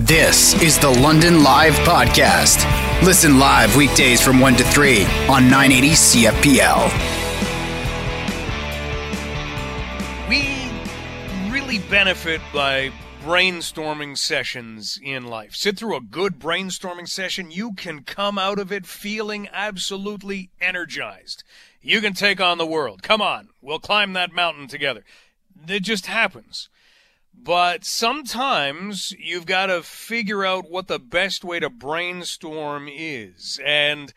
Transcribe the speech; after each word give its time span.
This 0.00 0.52
is 0.62 0.78
the 0.78 0.90
London 0.90 1.42
Live 1.42 1.72
Podcast. 1.76 2.66
Listen 3.02 3.38
live 3.38 3.74
weekdays 3.76 4.20
from 4.20 4.40
1 4.40 4.56
to 4.56 4.64
3 4.64 5.04
on 5.30 5.48
980 5.48 5.88
CFPL. 5.92 6.90
We 10.28 10.70
really 11.50 11.78
benefit 11.88 12.42
by 12.52 12.92
brainstorming 13.22 14.18
sessions 14.18 15.00
in 15.02 15.28
life. 15.28 15.54
Sit 15.54 15.78
through 15.78 15.96
a 15.96 16.02
good 16.02 16.38
brainstorming 16.38 17.08
session, 17.08 17.50
you 17.50 17.72
can 17.72 18.02
come 18.02 18.36
out 18.36 18.58
of 18.58 18.70
it 18.70 18.84
feeling 18.84 19.48
absolutely 19.50 20.50
energized. 20.60 21.42
You 21.80 22.02
can 22.02 22.12
take 22.12 22.38
on 22.38 22.58
the 22.58 22.66
world. 22.66 23.02
Come 23.02 23.22
on, 23.22 23.48
we'll 23.62 23.78
climb 23.78 24.12
that 24.12 24.30
mountain 24.30 24.68
together. 24.68 25.04
It 25.66 25.80
just 25.80 26.04
happens. 26.04 26.68
But 27.46 27.84
sometimes 27.84 29.12
you've 29.20 29.46
got 29.46 29.66
to 29.66 29.84
figure 29.84 30.44
out 30.44 30.68
what 30.68 30.88
the 30.88 30.98
best 30.98 31.44
way 31.44 31.60
to 31.60 31.70
brainstorm 31.70 32.88
is. 32.90 33.60
And 33.64 34.12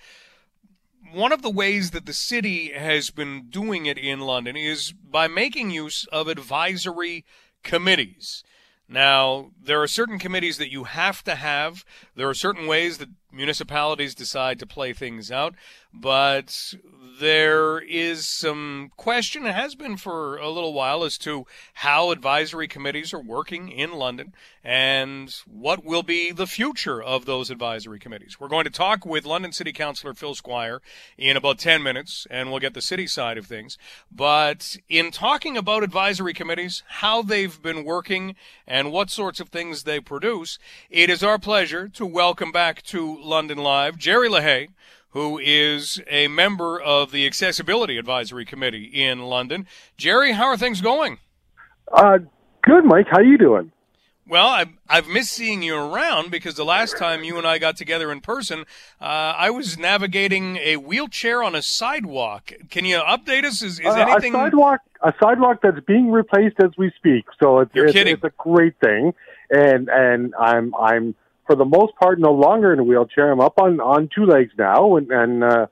one 1.11 1.31
of 1.31 1.43
the 1.43 1.51
ways 1.51 1.91
that 1.91 2.07
the 2.07 2.13
city 2.13 2.71
has 2.71 3.11
been 3.11 3.45
doing 3.51 3.85
it 3.85 3.99
in 3.99 4.19
London 4.19 4.57
is 4.57 4.93
by 4.93 5.27
making 5.27 5.69
use 5.69 6.07
of 6.11 6.27
advisory 6.27 7.23
committees. 7.61 8.43
Now, 8.87 9.51
there 9.61 9.79
are 9.79 9.87
certain 9.87 10.17
committees 10.17 10.57
that 10.57 10.71
you 10.71 10.85
have 10.85 11.23
to 11.25 11.35
have. 11.35 11.85
There 12.15 12.27
are 12.27 12.33
certain 12.33 12.65
ways 12.65 12.97
that 12.97 13.09
municipalities 13.31 14.15
decide 14.15 14.57
to 14.57 14.65
play 14.65 14.93
things 14.93 15.29
out, 15.29 15.53
but 15.93 16.73
there 17.19 17.79
is 17.79 18.25
some 18.25 18.91
question, 18.95 19.45
it 19.45 19.53
has 19.53 19.75
been 19.75 19.97
for 19.97 20.37
a 20.37 20.49
little 20.49 20.73
while, 20.73 21.03
as 21.03 21.17
to 21.19 21.45
how 21.75 22.11
advisory 22.11 22.67
committees 22.67 23.13
are 23.13 23.21
working 23.21 23.69
in 23.69 23.91
London 23.91 24.33
and 24.63 25.33
what 25.45 25.83
will 25.83 26.03
be 26.03 26.31
the 26.31 26.47
future 26.47 27.01
of 27.01 27.25
those 27.25 27.49
advisory 27.49 27.99
committees. 27.99 28.39
We're 28.39 28.47
going 28.47 28.65
to 28.65 28.69
talk 28.69 29.05
with 29.05 29.25
London 29.25 29.51
City 29.51 29.71
Councillor 29.71 30.13
Phil 30.13 30.35
Squire 30.35 30.81
in 31.17 31.37
about 31.37 31.59
10 31.59 31.83
minutes, 31.83 32.25
and 32.29 32.49
we'll 32.49 32.59
get 32.59 32.73
the 32.73 32.81
city 32.81 33.07
side 33.07 33.37
of 33.37 33.45
things. 33.45 33.77
But 34.11 34.77
in 34.87 35.11
talking 35.11 35.57
about 35.57 35.83
advisory 35.83 36.33
committees, 36.33 36.83
how 36.87 37.21
they've 37.21 37.61
been 37.61 37.83
working, 37.83 38.35
and 38.65 38.91
what 38.91 39.09
sorts 39.09 39.39
of 39.39 39.49
things 39.49 39.83
they 39.83 39.99
produce, 39.99 40.57
it 40.89 41.09
is 41.09 41.23
our 41.23 41.37
pleasure 41.37 41.87
to 41.89 42.05
welcome 42.05 42.51
back 42.51 42.81
to 42.83 43.19
London 43.21 43.57
Live 43.57 43.97
Jerry 43.97 44.29
LaHaye 44.29 44.69
who 45.11 45.39
is 45.39 46.01
a 46.07 46.27
member 46.27 46.79
of 46.79 47.11
the 47.11 47.25
Accessibility 47.25 47.97
Advisory 47.97 48.45
Committee 48.45 48.85
in 48.85 49.19
London. 49.19 49.65
Jerry, 49.97 50.33
how 50.33 50.45
are 50.45 50.57
things 50.57 50.81
going? 50.81 51.19
Uh, 51.91 52.19
good, 52.63 52.85
Mike. 52.85 53.07
How 53.09 53.19
are 53.19 53.23
you 53.23 53.37
doing? 53.37 53.71
Well, 54.27 54.47
I've, 54.47 54.69
I've 54.87 55.07
missed 55.07 55.31
seeing 55.31 55.63
you 55.63 55.75
around 55.75 56.29
because 56.29 56.53
the 56.53 56.63
last 56.63 56.99
time 56.99 57.23
you 57.23 57.39
and 57.39 57.47
I 57.47 57.57
got 57.57 57.75
together 57.75 58.11
in 58.11 58.21
person, 58.21 58.59
uh, 59.01 59.03
I 59.03 59.49
was 59.49 59.75
navigating 59.79 60.57
a 60.57 60.77
wheelchair 60.77 61.41
on 61.41 61.55
a 61.55 61.63
sidewalk. 61.63 62.51
Can 62.69 62.85
you 62.85 62.97
update 62.97 63.43
us? 63.43 63.63
Is, 63.63 63.79
is 63.79 63.87
uh, 63.87 63.93
anything 63.93 64.35
a 64.35 64.37
sidewalk? 64.37 64.81
A 65.01 65.13
sidewalk 65.19 65.61
that's 65.63 65.79
being 65.87 66.11
replaced 66.11 66.57
as 66.63 66.69
we 66.77 66.91
speak. 66.95 67.25
So 67.41 67.61
it's, 67.61 67.73
You're 67.73 67.85
it's, 67.85 67.93
kidding. 67.93 68.13
it's 68.13 68.23
a 68.23 68.31
great 68.37 68.75
thing, 68.79 69.15
and 69.49 69.89
and 69.89 70.35
I'm 70.35 70.75
I'm 70.75 71.15
for 71.49 71.55
the 71.55 71.65
most 71.65 71.95
part 71.95 72.19
no 72.19 72.31
longer 72.31 72.71
in 72.71 72.77
a 72.77 72.83
wheelchair. 72.83 73.31
I'm 73.31 73.41
up 73.41 73.57
on 73.57 73.79
on 73.79 74.07
two 74.13 74.25
legs 74.25 74.51
now, 74.55 74.97
and 74.97 75.11
and 75.11 75.43
uh, 75.43 75.65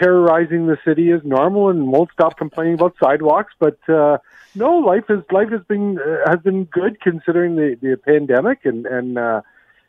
terrorizing 0.00 0.68
the 0.68 0.78
city 0.86 1.10
as 1.10 1.20
normal, 1.22 1.68
and 1.68 1.92
won't 1.92 2.10
stop 2.12 2.38
complaining 2.38 2.74
about 2.74 2.94
sidewalks. 2.98 3.52
But 3.58 3.78
uh, 3.90 4.16
no, 4.54 4.78
life 4.78 5.04
is 5.10 5.22
life 5.30 5.50
has 5.50 5.60
been 5.68 5.98
uh, 5.98 6.30
has 6.30 6.40
been 6.40 6.64
good 6.64 6.98
considering 7.02 7.56
the 7.56 7.76
the 7.78 7.98
pandemic, 7.98 8.64
and 8.64 8.86
and 8.86 9.18
uh, 9.18 9.42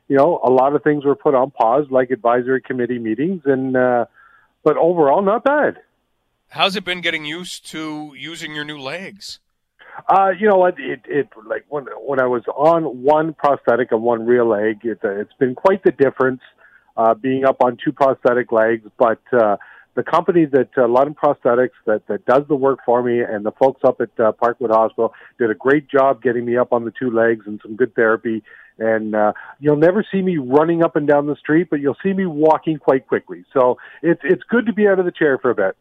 you 0.10 0.18
know 0.18 0.42
a 0.44 0.50
lot 0.50 0.76
of 0.76 0.84
things 0.84 1.06
were 1.06 1.16
put 1.16 1.34
on 1.34 1.52
pause, 1.52 1.86
like 1.90 2.12
advisory 2.12 2.62
committee 2.62 3.00
meetings, 3.00 3.44
and 3.46 3.78
uh, 3.78 4.08
but 4.66 4.76
overall 4.76 5.22
not 5.22 5.46
bad. 5.46 5.78
How's 6.50 6.76
it 6.76 6.84
been 6.84 7.00
getting 7.00 7.24
used 7.24 7.66
to 7.68 8.14
using 8.18 8.54
your 8.54 8.66
new 8.66 8.78
legs? 8.78 9.40
Uh, 10.08 10.30
you 10.38 10.48
know 10.48 10.58
what? 10.58 10.76
It, 10.80 11.02
it 11.08 11.30
like 11.46 11.66
when 11.70 11.86
when 12.00 12.20
I 12.20 12.26
was 12.26 12.44
on 12.56 13.04
one 13.04 13.34
prosthetic 13.34 13.92
and 13.92 14.02
one 14.02 14.26
real 14.26 14.48
leg, 14.48 14.82
it, 14.84 15.00
uh, 15.04 15.10
it's 15.10 15.34
been 15.40 15.56
quite 15.56 15.84
the 15.84 15.92
difference 15.92 16.42
uh, 16.96 17.14
being 17.14 17.46
up 17.46 17.58
on 17.62 17.78
two 17.84 17.92
prosthetic 17.92 18.52
legs. 18.52 18.84
But 18.98 19.22
uh, 19.34 19.58
the 19.96 20.04
company 20.04 20.46
that 20.46 20.70
uh, 20.78 20.88
London 20.88 21.16
Prosthetics 21.16 21.72
that 21.86 22.06
that 22.08 22.26
does 22.26 22.44
the 22.48 22.56
work 22.56 22.80
for 22.86 23.02
me, 23.02 23.22
and 23.22 23.46
the 23.46 23.52
folks 23.52 23.82
up 23.84 24.00
at 24.00 24.10
uh, 24.20 24.32
Parkwood 24.32 24.70
Hospital 24.70 25.14
did 25.40 25.50
a 25.50 25.56
great 25.56 25.90
job 25.90 26.22
getting 26.22 26.46
me 26.46 26.58
up 26.58 26.72
on 26.72 26.86
the 26.86 26.94
two 26.98 27.10
legs 27.10 27.46
and 27.48 27.60
some 27.64 27.76
good 27.76 27.96
therapy. 27.96 28.44
And 28.80 29.16
uh, 29.16 29.34
you'll 29.60 29.78
never 29.78 30.06
see 30.12 30.22
me 30.22 30.38
running 30.38 30.84
up 30.84 30.96
and 30.96 31.08
down 31.08 31.26
the 31.26 31.36
street, 31.36 31.70
but 31.72 31.80
you'll 31.80 31.98
see 32.04 32.14
me 32.14 32.28
walking 32.28 32.78
quite 32.78 33.08
quickly. 33.08 33.44
So 33.52 33.80
it's 34.04 34.22
it's 34.24 34.44
good 34.44 34.68
to 34.68 34.74
be 34.74 34.88
out 34.88 35.00
of 35.00 35.06
the 35.06 35.12
chair 35.12 35.40
for 35.40 35.50
a 35.50 35.56
bit. 35.56 35.76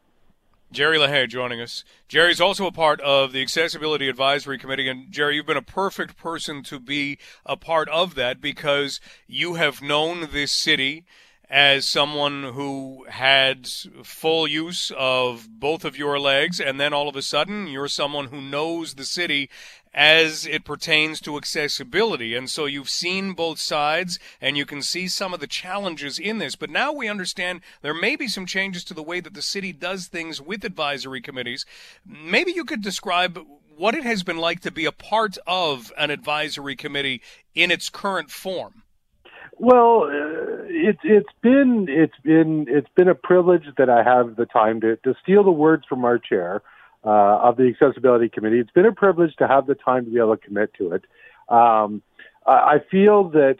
Jerry 0.71 0.97
LaHaye 0.97 1.29
joining 1.29 1.61
us. 1.61 1.85
Jerry's 2.09 2.41
also 2.41 2.67
a 2.67 2.71
part 2.71 2.99
of 3.01 3.31
the 3.31 3.41
Accessibility 3.41 4.09
Advisory 4.09 4.57
Committee. 4.57 4.89
And 4.89 5.09
Jerry, 5.11 5.35
you've 5.35 5.45
been 5.45 5.55
a 5.55 5.61
perfect 5.61 6.17
person 6.17 6.61
to 6.63 6.79
be 6.79 7.17
a 7.45 7.55
part 7.55 7.87
of 7.89 8.15
that 8.15 8.41
because 8.41 8.99
you 9.27 9.53
have 9.53 9.81
known 9.81 10.29
this 10.33 10.51
city 10.51 11.05
as 11.49 11.87
someone 11.87 12.43
who 12.43 13.05
had 13.07 13.65
full 14.03 14.45
use 14.45 14.91
of 14.97 15.47
both 15.49 15.85
of 15.85 15.97
your 15.97 16.19
legs, 16.19 16.59
and 16.59 16.77
then 16.77 16.93
all 16.93 17.07
of 17.07 17.15
a 17.15 17.21
sudden 17.21 17.67
you're 17.67 17.87
someone 17.87 18.27
who 18.27 18.41
knows 18.41 18.95
the 18.95 19.05
city 19.05 19.49
as 19.93 20.45
it 20.45 20.63
pertains 20.63 21.19
to 21.21 21.37
accessibility. 21.37 22.35
And 22.35 22.49
so 22.49 22.65
you've 22.65 22.89
seen 22.89 23.33
both 23.33 23.59
sides 23.59 24.19
and 24.39 24.57
you 24.57 24.65
can 24.65 24.81
see 24.81 25.07
some 25.07 25.33
of 25.33 25.39
the 25.39 25.47
challenges 25.47 26.19
in 26.19 26.37
this. 26.37 26.55
But 26.55 26.69
now 26.69 26.91
we 26.91 27.07
understand 27.07 27.61
there 27.81 27.93
may 27.93 28.15
be 28.15 28.27
some 28.27 28.45
changes 28.45 28.83
to 28.85 28.93
the 28.93 29.03
way 29.03 29.19
that 29.19 29.33
the 29.33 29.41
city 29.41 29.73
does 29.73 30.07
things 30.07 30.41
with 30.41 30.63
advisory 30.63 31.21
committees. 31.21 31.65
Maybe 32.05 32.51
you 32.51 32.65
could 32.65 32.81
describe 32.81 33.39
what 33.75 33.95
it 33.95 34.03
has 34.03 34.23
been 34.23 34.37
like 34.37 34.61
to 34.61 34.71
be 34.71 34.85
a 34.85 34.91
part 34.91 35.37
of 35.45 35.91
an 35.97 36.09
advisory 36.09 36.75
committee 36.75 37.21
in 37.53 37.71
its 37.71 37.89
current 37.89 38.31
form. 38.31 38.83
Well, 39.59 40.03
uh, 40.03 40.65
it's 40.67 40.99
it's 41.03 41.29
been 41.41 41.87
it's 41.89 42.17
been 42.23 42.67
it's 42.69 42.89
been 42.95 43.07
a 43.07 43.15
privilege 43.15 43.63
that 43.77 43.89
I 43.89 44.03
have 44.03 44.35
the 44.35 44.45
time 44.45 44.81
to 44.81 44.97
to 44.97 45.15
steal 45.23 45.43
the 45.43 45.51
words 45.51 45.83
from 45.89 46.05
our 46.05 46.19
chair 46.19 46.61
uh, 47.07 47.47
of 47.47 47.57
the 47.57 47.67
accessibility 47.73 48.29
committee. 48.29 48.59
It's 48.59 48.71
been 48.71 48.85
a 48.85 48.91
privilege 48.91 49.35
to 49.37 49.47
have 49.47 49.65
the 49.65 49.75
time 49.75 50.05
to 50.05 50.11
be 50.11 50.17
able 50.17 50.35
to 50.35 50.45
commit 50.45 50.73
to 50.79 50.91
it. 50.91 51.05
Um, 51.47 52.01
I 52.45 52.77
feel 52.91 53.29
that 53.29 53.57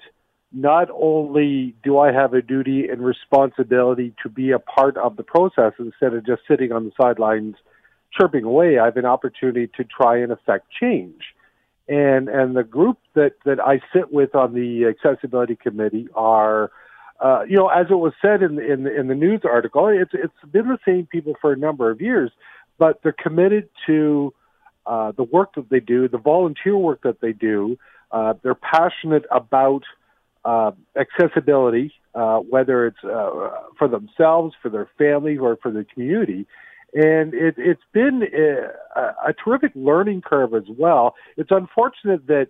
not 0.51 0.89
only 0.91 1.75
do 1.83 1.99
I 1.99 2.11
have 2.11 2.33
a 2.33 2.41
duty 2.41 2.87
and 2.89 3.01
responsibility 3.01 4.13
to 4.23 4.29
be 4.29 4.51
a 4.51 4.59
part 4.59 4.97
of 4.97 5.17
the 5.17 5.23
process 5.23 5.73
instead 5.77 6.13
of 6.13 6.25
just 6.25 6.41
sitting 6.47 6.71
on 6.71 6.85
the 6.85 6.91
sidelines 6.99 7.55
chirping 8.17 8.43
away, 8.43 8.79
I 8.79 8.85
have 8.85 8.97
an 8.97 9.05
opportunity 9.05 9.67
to 9.77 9.83
try 9.83 10.17
and 10.17 10.31
affect 10.31 10.67
change 10.71 11.21
and 11.87 12.27
and 12.27 12.55
the 12.55 12.63
group 12.63 12.97
that 13.15 13.33
that 13.45 13.59
I 13.59 13.81
sit 13.93 14.11
with 14.11 14.35
on 14.35 14.53
the 14.53 14.85
accessibility 14.85 15.55
committee 15.55 16.07
are, 16.15 16.71
uh, 17.19 17.43
you 17.47 17.55
know, 17.55 17.69
as 17.69 17.87
it 17.89 17.95
was 17.95 18.13
said 18.21 18.41
in 18.41 18.55
the, 18.55 18.71
in 18.71 18.87
in 18.87 19.07
the 19.07 19.15
news 19.15 19.41
article, 19.45 19.87
it's 19.87 20.11
it's 20.13 20.51
been 20.51 20.67
the 20.67 20.79
same 20.85 21.05
people 21.05 21.35
for 21.39 21.53
a 21.53 21.57
number 21.57 21.89
of 21.89 22.01
years, 22.01 22.31
but 22.77 23.01
they're 23.03 23.11
committed 23.11 23.69
to 23.85 24.33
uh, 24.85 25.11
the 25.11 25.23
work 25.23 25.55
that 25.55 25.69
they 25.69 25.79
do, 25.79 26.07
the 26.07 26.17
volunteer 26.17 26.77
work 26.77 27.01
that 27.03 27.19
they 27.21 27.33
do. 27.33 27.77
Uh, 28.11 28.33
they're 28.41 28.55
passionate 28.55 29.25
about 29.31 29.83
uh, 30.45 30.71
accessibility, 30.97 31.91
uh, 32.15 32.37
whether 32.39 32.87
it's 32.87 33.03
uh, 33.03 33.49
for 33.77 33.87
themselves, 33.87 34.55
for 34.61 34.69
their 34.69 34.89
family, 34.97 35.37
or 35.37 35.57
for 35.57 35.71
the 35.71 35.83
community 35.83 36.47
and 36.93 37.33
it, 37.33 37.55
it's 37.57 37.81
been 37.91 38.23
a, 38.23 39.29
a 39.29 39.33
terrific 39.33 39.71
learning 39.75 40.21
curve 40.21 40.53
as 40.53 40.63
well. 40.67 41.15
It's 41.35 41.51
unfortunate 41.51 42.27
that 42.27 42.49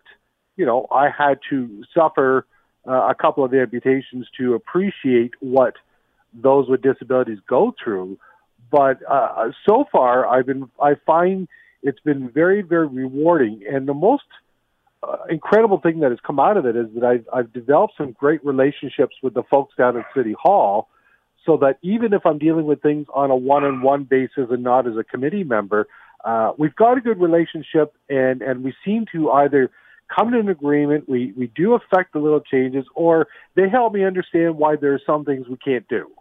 you 0.56 0.66
know 0.66 0.88
I 0.92 1.10
had 1.10 1.40
to 1.50 1.84
suffer 1.94 2.46
uh, 2.88 3.10
a 3.10 3.16
couple 3.16 3.44
of 3.44 3.54
amputations 3.54 4.28
to 4.38 4.54
appreciate 4.54 5.34
what 5.40 5.74
those 6.34 6.70
with 6.70 6.82
disabilities 6.82 7.40
go 7.48 7.74
through. 7.84 8.20
But 8.72 9.00
uh, 9.10 9.52
so 9.68 9.86
far, 9.92 10.28
I've 10.28 10.46
been 10.46 10.70
I 10.82 10.96
find 11.06 11.48
it's 11.84 12.00
been 12.00 12.30
very 12.30 12.62
very 12.62 12.88
rewarding, 12.88 13.64
and 13.70 13.88
the 13.88 13.94
most 13.94 14.24
uh, 15.04 15.18
incredible 15.30 15.80
thing 15.80 16.00
that 16.00 16.12
has 16.12 16.20
come 16.26 16.40
out 16.40 16.58
of 16.58 16.66
it 16.66 16.76
is 16.76 16.88
that 16.96 17.04
I've, 17.04 17.26
I've 17.34 17.54
developed 17.54 17.94
some 17.98 18.12
great 18.14 18.44
relationships 18.44 19.16
with 19.22 19.34
the 19.34 19.44
folks 19.44 19.76
down 19.78 19.96
at 19.98 20.06
City 20.16 20.36
Hall 20.40 20.90
so 21.46 21.58
that 21.58 21.78
even 21.82 22.14
if 22.14 22.26
I'm 22.26 22.38
dealing 22.38 22.66
with 22.66 22.82
things 22.82 23.08
on 23.14 23.32
a 23.32 23.36
one-on-one 23.36 24.04
basis 24.04 24.48
and 24.50 24.64
not 24.64 24.88
as 24.88 24.98
a 24.98 25.04
committee 25.04 25.44
member, 25.44 25.88
uh, 26.26 26.52
we've 26.58 26.76
got 26.76 26.98
a 26.98 27.02
good 27.02 27.20
relationship, 27.20 27.94
and 28.10 28.42
and 28.42 28.64
we 28.64 28.74
seem 28.84 29.06
to 29.14 29.32
either 29.32 29.72
come 30.14 30.32
to 30.32 30.40
an 30.40 30.50
agreement. 30.50 31.08
We 31.08 31.32
we 31.38 31.48
do 31.48 31.74
affect 31.74 32.14
the 32.14 32.20
little 32.20 32.42
changes, 32.42 32.86
or 32.96 33.28
they 33.56 33.70
help 33.70 33.94
me 33.94 34.04
understand 34.04 34.58
why 34.58 34.76
there 34.76 34.94
are 34.94 35.02
some 35.06 35.24
things 35.24 35.48
we 35.48 35.58
can't 35.58 35.88
do. 35.88 36.12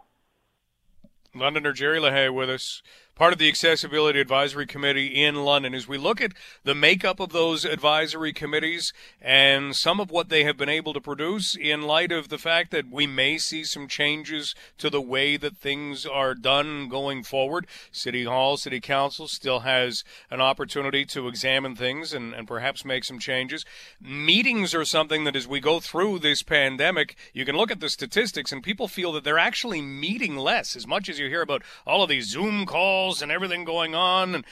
Londoner 1.35 1.73
Jerry 1.73 1.99
LaHaye 1.99 2.33
with 2.33 2.49
us, 2.49 2.81
part 3.17 3.33
of 3.33 3.39
the 3.39 3.49
Accessibility 3.49 4.21
Advisory 4.21 4.67
Committee 4.67 5.07
in 5.07 5.43
London. 5.43 5.73
As 5.73 5.87
we 5.87 5.97
look 5.97 6.21
at 6.21 6.33
the 6.63 6.75
makeup 6.75 7.19
of 7.19 7.31
those 7.31 7.65
advisory 7.65 8.31
committees 8.31 8.93
and 9.19 9.75
some 9.75 9.99
of 9.99 10.11
what 10.11 10.29
they 10.29 10.43
have 10.43 10.55
been 10.55 10.69
able 10.69 10.93
to 10.93 11.01
produce 11.01 11.55
in 11.55 11.81
light 11.81 12.11
of 12.11 12.29
the 12.29 12.37
fact 12.37 12.69
that 12.69 12.91
we 12.91 13.07
may 13.07 13.39
see 13.39 13.63
some 13.63 13.87
changes 13.87 14.53
to 14.77 14.91
the 14.91 15.01
way 15.01 15.35
that 15.35 15.57
things 15.57 16.05
are 16.05 16.35
done 16.35 16.89
going 16.89 17.23
forward, 17.23 17.65
City 17.91 18.25
Hall, 18.25 18.55
City 18.55 18.79
Council 18.79 19.27
still 19.27 19.61
has 19.61 20.03
an 20.29 20.39
opportunity 20.39 21.03
to 21.05 21.27
examine 21.27 21.75
things 21.75 22.13
and, 22.13 22.35
and 22.35 22.47
perhaps 22.47 22.85
make 22.85 23.03
some 23.03 23.17
changes. 23.17 23.65
Meetings 23.99 24.75
are 24.75 24.85
something 24.85 25.23
that 25.23 25.35
as 25.35 25.47
we 25.47 25.59
go 25.59 25.79
through 25.79 26.19
this 26.19 26.43
pandemic, 26.43 27.15
you 27.33 27.45
can 27.45 27.57
look 27.57 27.71
at 27.71 27.79
the 27.79 27.89
statistics 27.89 28.51
and 28.51 28.61
people 28.61 28.87
feel 28.87 29.11
that 29.13 29.23
they're 29.23 29.39
actually 29.39 29.81
meeting 29.81 30.35
less 30.35 30.75
as 30.75 30.85
much 30.85 31.09
as 31.09 31.17
you 31.17 31.27
hear 31.29 31.41
about 31.41 31.63
all 31.87 32.03
of 32.03 32.09
these 32.09 32.29
Zoom 32.29 32.67
calls 32.67 33.06
and 33.21 33.31
everything 33.31 33.63
going 33.63 33.95
on 33.95 34.35
and 34.35 34.45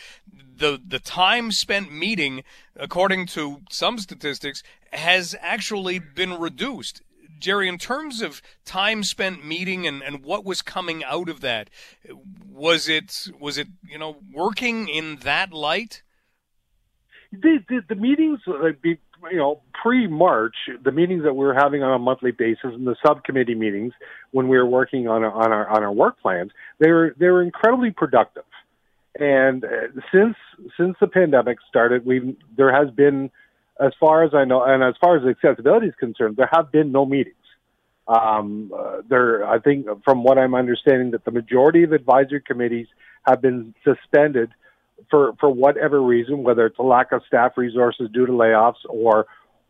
the 0.57 0.81
the 0.87 0.99
time 0.99 1.51
spent 1.51 1.91
meeting 1.91 2.43
according 2.75 3.25
to 3.25 3.61
some 3.69 3.97
statistics 3.97 4.63
has 4.91 5.35
actually 5.41 5.99
been 5.99 6.33
reduced 6.33 7.01
Jerry, 7.39 7.67
in 7.67 7.77
terms 7.77 8.21
of 8.21 8.41
time 8.63 9.03
spent 9.03 9.45
meeting 9.45 9.85
and, 9.85 10.01
and 10.01 10.23
what 10.23 10.45
was 10.45 10.61
coming 10.61 11.03
out 11.03 11.29
of 11.29 11.41
that, 11.41 11.69
was 12.49 12.87
it 12.87 13.27
was 13.39 13.57
it 13.57 13.67
you 13.87 13.97
know 13.97 14.17
working 14.31 14.87
in 14.87 15.17
that 15.17 15.53
light? 15.53 16.01
The 17.31 17.59
the, 17.67 17.81
the 17.89 17.95
meetings, 17.95 18.39
uh, 18.47 18.69
you 18.83 18.97
know, 19.37 19.61
pre 19.73 20.07
March, 20.07 20.55
the 20.83 20.91
meetings 20.91 21.23
that 21.23 21.33
we 21.33 21.45
were 21.45 21.53
having 21.53 21.83
on 21.83 21.93
a 21.93 21.99
monthly 21.99 22.31
basis 22.31 22.71
and 22.73 22.87
the 22.87 22.95
subcommittee 23.05 23.55
meetings 23.55 23.93
when 24.31 24.47
we 24.47 24.57
were 24.57 24.65
working 24.65 25.07
on 25.07 25.23
on 25.23 25.51
our 25.51 25.67
on 25.67 25.83
our 25.83 25.91
work 25.91 26.19
plans, 26.21 26.51
they 26.79 26.91
were 26.91 27.15
they 27.17 27.27
were 27.27 27.41
incredibly 27.41 27.91
productive. 27.91 28.43
And 29.17 29.63
uh, 29.63 29.67
since 30.11 30.35
since 30.77 30.95
the 30.99 31.07
pandemic 31.07 31.57
started, 31.69 32.05
we 32.05 32.37
there 32.57 32.73
has 32.73 32.93
been 32.93 33.31
as 33.79 33.91
far 33.99 34.23
as 34.23 34.33
I 34.33 34.45
know, 34.45 34.63
and 34.63 34.83
as 34.83 34.95
far 34.99 35.17
as 35.17 35.23
accessibility 35.25 35.87
is 35.87 35.95
concerned, 35.99 36.37
there 36.37 36.49
have 36.51 36.71
been 36.71 36.91
no 36.91 37.05
meetings. 37.05 37.35
Um, 38.07 38.71
uh, 38.77 39.01
there, 39.09 39.47
I 39.47 39.59
think, 39.59 39.87
from 40.03 40.23
what 40.23 40.37
I'm 40.37 40.53
understanding, 40.53 41.11
that 41.11 41.25
the 41.25 41.31
majority 41.31 41.83
of 41.83 41.91
advisory 41.91 42.41
committees 42.41 42.87
have 43.27 43.41
been 43.41 43.73
suspended 43.83 44.51
for 45.09 45.33
for 45.39 45.49
whatever 45.49 46.01
reason, 46.01 46.43
whether 46.43 46.65
it's 46.65 46.79
a 46.79 46.83
lack 46.83 47.11
of 47.11 47.21
staff 47.27 47.53
resources 47.57 48.09
due 48.13 48.25
to 48.25 48.31
layoffs 48.31 48.85
or 48.87 49.25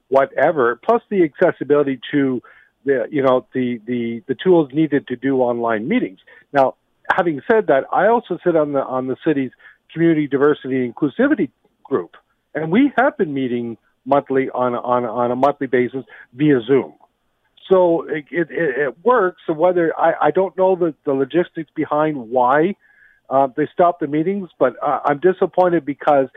whatever. 0.10 0.80
Plus, 0.84 1.02
the 1.10 1.24
accessibility 1.24 2.00
to 2.12 2.42
the 2.84 3.08
you 3.10 3.24
know 3.24 3.46
the 3.54 3.80
the 3.86 4.24
the 4.28 4.36
tools 4.36 4.70
needed 4.74 5.08
to 5.08 5.16
do 5.16 5.38
online 5.38 5.88
meetings. 5.88 6.20
Now, 6.52 6.76
having 7.14 7.42
said 7.50 7.68
that, 7.68 7.86
I 7.92 8.08
also 8.08 8.38
sit 8.44 8.56
on 8.56 8.74
the 8.74 8.84
on 8.84 9.08
the 9.08 9.18
city's 9.26 9.52
community 9.94 10.28
diversity 10.28 10.92
inclusivity 10.92 11.50
group, 11.84 12.16
and 12.54 12.72
we 12.72 12.92
have 12.98 13.18
been 13.18 13.34
meeting 13.34 13.78
monthly 14.06 14.50
on 14.50 14.76
on 14.76 15.06
on 15.06 15.32
a 15.32 15.36
monthly 15.36 15.68
basis 15.68 16.06
via 16.34 16.62
Zoom. 16.62 16.94
So 17.72 18.04
it 18.08 18.26
it, 18.32 18.48
it 18.52 18.96
works. 19.04 19.42
So 19.48 19.54
whether 19.54 19.98
I, 20.00 20.14
I 20.28 20.32
don't 20.32 20.56
know 20.58 20.76
the, 20.76 20.94
the 21.06 21.14
logistics 21.14 21.72
behind 21.76 22.30
why 22.30 22.76
uh, 23.30 23.48
they 23.56 23.68
stopped 23.74 24.02
the 24.02 24.08
meetings, 24.08 24.50
but 24.60 24.76
uh, 24.82 25.00
I'm 25.06 25.20
disappointed 25.20 25.86
because 25.86 26.28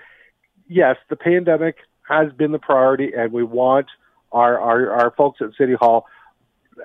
yes, 0.69 0.97
the 1.11 1.17
pandemic 1.17 1.77
has 2.09 2.33
been 2.33 2.53
the 2.53 2.59
priority, 2.59 3.13
and 3.17 3.33
we 3.33 3.43
want 3.43 3.87
our 4.33 4.59
our, 4.59 4.91
our 4.91 5.11
folks 5.17 5.41
at 5.43 5.51
City 5.59 5.75
Hall. 5.75 6.07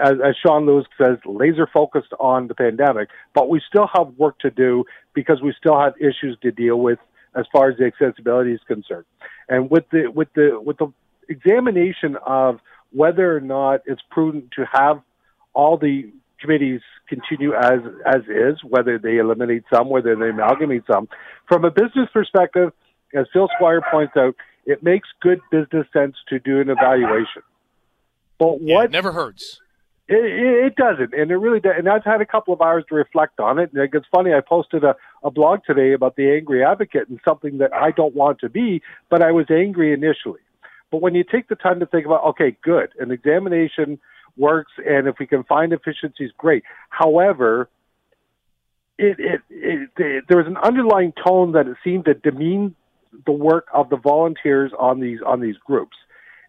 As, 0.01 0.13
as 0.25 0.35
Shawn 0.45 0.65
Lewis 0.65 0.85
says, 0.97 1.17
laser 1.25 1.67
focused 1.71 2.13
on 2.19 2.47
the 2.47 2.55
pandemic, 2.55 3.09
but 3.33 3.49
we 3.49 3.61
still 3.67 3.89
have 3.93 4.07
work 4.17 4.39
to 4.39 4.49
do 4.49 4.85
because 5.13 5.41
we 5.41 5.53
still 5.57 5.79
have 5.79 5.93
issues 5.99 6.37
to 6.41 6.51
deal 6.51 6.77
with 6.77 6.99
as 7.35 7.45
far 7.51 7.69
as 7.69 7.77
the 7.77 7.85
accessibility 7.85 8.53
is 8.53 8.61
concerned. 8.67 9.05
And 9.49 9.69
with 9.69 9.85
the 9.91 10.07
with 10.07 10.29
the 10.33 10.59
with 10.63 10.77
the 10.77 10.91
examination 11.29 12.17
of 12.25 12.59
whether 12.91 13.35
or 13.35 13.41
not 13.41 13.81
it's 13.85 14.01
prudent 14.11 14.51
to 14.55 14.65
have 14.71 15.01
all 15.53 15.77
the 15.77 16.11
committees 16.39 16.81
continue 17.07 17.53
as 17.53 17.79
as 18.05 18.21
is, 18.27 18.63
whether 18.63 18.97
they 18.97 19.17
eliminate 19.17 19.63
some, 19.73 19.89
whether 19.89 20.15
they 20.15 20.29
amalgamate 20.29 20.83
some. 20.91 21.07
From 21.47 21.65
a 21.65 21.71
business 21.71 22.09
perspective, 22.11 22.71
as 23.13 23.25
Phil 23.33 23.49
Squire 23.55 23.81
points 23.91 24.13
out, 24.17 24.35
it 24.65 24.83
makes 24.83 25.09
good 25.21 25.41
business 25.51 25.87
sense 25.93 26.15
to 26.29 26.39
do 26.39 26.61
an 26.61 26.69
evaluation. 26.69 27.43
But 28.37 28.61
what 28.61 28.89
yeah, 28.89 28.93
never 28.93 29.11
hurts. 29.11 29.59
It, 30.15 30.65
it, 30.65 30.75
doesn't, 30.75 31.13
and 31.13 31.31
it 31.31 31.37
really 31.37 31.59
does. 31.59 31.73
And 31.77 31.89
I've 31.89 32.03
had 32.03 32.21
a 32.21 32.25
couple 32.25 32.53
of 32.53 32.61
hours 32.61 32.83
to 32.89 32.95
reflect 32.95 33.39
on 33.39 33.57
it. 33.57 33.71
And 33.73 33.89
it's 33.93 34.05
funny. 34.11 34.31
I 34.33 34.41
posted 34.41 34.83
a, 34.83 34.95
a 35.23 35.31
blog 35.31 35.61
today 35.65 35.93
about 35.93 36.15
the 36.15 36.29
angry 36.29 36.63
advocate 36.63 37.09
and 37.09 37.19
something 37.25 37.57
that 37.57 37.73
I 37.73 37.91
don't 37.91 38.13
want 38.13 38.39
to 38.39 38.49
be, 38.49 38.81
but 39.09 39.23
I 39.23 39.31
was 39.31 39.47
angry 39.49 39.91
initially. 39.91 40.41
But 40.91 41.01
when 41.01 41.15
you 41.15 41.23
take 41.23 41.47
the 41.47 41.55
time 41.55 41.79
to 41.79 41.87
think 41.87 42.05
about, 42.05 42.23
okay, 42.25 42.55
good, 42.61 42.89
an 42.99 43.09
examination 43.09 43.99
works, 44.37 44.71
and 44.85 45.07
if 45.07 45.15
we 45.19 45.25
can 45.25 45.43
find 45.45 45.73
efficiencies, 45.73 46.29
great. 46.37 46.63
However, 46.89 47.69
it, 48.99 49.19
it, 49.19 49.41
it, 49.49 49.89
it 49.97 50.25
there 50.27 50.37
was 50.37 50.45
an 50.47 50.57
underlying 50.57 51.13
tone 51.25 51.53
that 51.53 51.67
it 51.67 51.77
seemed 51.83 52.05
to 52.05 52.13
demean 52.13 52.75
the 53.25 53.31
work 53.31 53.67
of 53.73 53.89
the 53.89 53.97
volunteers 53.97 54.71
on 54.77 54.99
these 54.99 55.19
on 55.25 55.39
these 55.39 55.55
groups. 55.65 55.97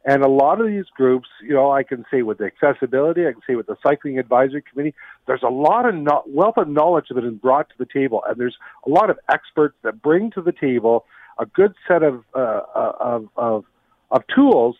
And 0.06 0.22
a 0.22 0.28
lot 0.28 0.60
of 0.60 0.66
these 0.66 0.84
groups, 0.94 1.28
you 1.42 1.54
know, 1.54 1.72
I 1.72 1.82
can 1.82 2.04
say 2.10 2.22
with 2.22 2.38
the 2.38 2.44
accessibility, 2.44 3.26
I 3.26 3.32
can 3.32 3.40
say 3.46 3.54
with 3.54 3.66
the 3.66 3.76
Cycling 3.82 4.18
Advisory 4.18 4.62
Committee, 4.70 4.94
there's 5.26 5.42
a 5.42 5.50
lot 5.50 5.88
of 5.88 5.94
no- 5.94 6.22
wealth 6.26 6.58
of 6.58 6.68
knowledge 6.68 7.06
that 7.08 7.14
been 7.14 7.36
brought 7.36 7.70
to 7.70 7.74
the 7.78 7.86
table, 7.86 8.22
and 8.28 8.38
there's 8.38 8.56
a 8.86 8.90
lot 8.90 9.08
of 9.08 9.18
experts 9.30 9.76
that 9.82 10.02
bring 10.02 10.30
to 10.32 10.42
the 10.42 10.52
table 10.52 11.06
a 11.38 11.46
good 11.46 11.74
set 11.88 12.02
of 12.02 12.22
uh, 12.34 12.60
uh 12.74 12.92
of, 13.00 13.28
of 13.36 13.64
of 14.10 14.22
tools 14.34 14.76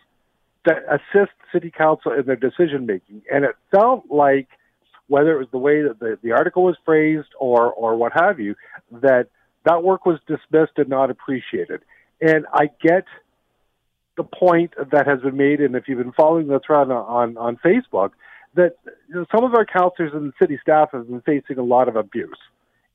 that 0.65 0.83
assist 0.89 1.31
City 1.51 1.71
Council 1.71 2.11
in 2.11 2.25
their 2.25 2.35
decision 2.35 2.85
making. 2.85 3.21
And 3.31 3.45
it 3.45 3.55
felt 3.71 4.05
like, 4.09 4.47
whether 5.07 5.35
it 5.35 5.39
was 5.39 5.47
the 5.51 5.57
way 5.57 5.81
that 5.83 5.99
the, 5.99 6.17
the 6.23 6.31
article 6.31 6.63
was 6.63 6.77
phrased 6.85 7.29
or 7.39 7.71
or 7.71 7.95
what 7.95 8.13
have 8.13 8.39
you, 8.39 8.55
that 8.91 9.27
that 9.65 9.83
work 9.83 10.05
was 10.05 10.19
dismissed 10.27 10.73
and 10.77 10.87
not 10.87 11.09
appreciated. 11.09 11.81
And 12.21 12.45
I 12.53 12.69
get 12.81 13.05
the 14.17 14.23
point 14.23 14.73
that 14.91 15.07
has 15.07 15.21
been 15.21 15.37
made, 15.37 15.59
and 15.59 15.75
if 15.75 15.87
you've 15.87 15.97
been 15.97 16.13
following 16.13 16.47
the 16.47 16.59
thread 16.65 16.89
on, 16.89 17.37
on, 17.37 17.57
Facebook, 17.57 18.11
that 18.55 18.75
you 19.09 19.15
know, 19.15 19.25
some 19.33 19.43
of 19.43 19.53
our 19.53 19.65
counselors 19.65 20.11
and 20.13 20.33
city 20.41 20.57
staff 20.61 20.89
have 20.93 21.07
been 21.07 21.21
facing 21.21 21.57
a 21.57 21.63
lot 21.63 21.87
of 21.87 21.95
abuse. 21.95 22.37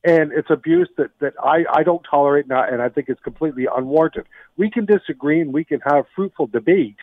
And 0.03 0.31
it's 0.31 0.49
abuse 0.49 0.89
that, 0.97 1.11
that 1.19 1.33
I, 1.43 1.63
I 1.71 1.83
don't 1.83 2.03
tolerate 2.09 2.47
now, 2.47 2.63
and 2.63 2.81
I 2.81 2.89
think 2.89 3.07
it's 3.07 3.21
completely 3.21 3.67
unwarranted. 3.73 4.25
We 4.57 4.71
can 4.71 4.85
disagree 4.85 5.41
and 5.41 5.53
we 5.53 5.63
can 5.63 5.79
have 5.81 6.05
fruitful 6.15 6.47
debate, 6.47 6.95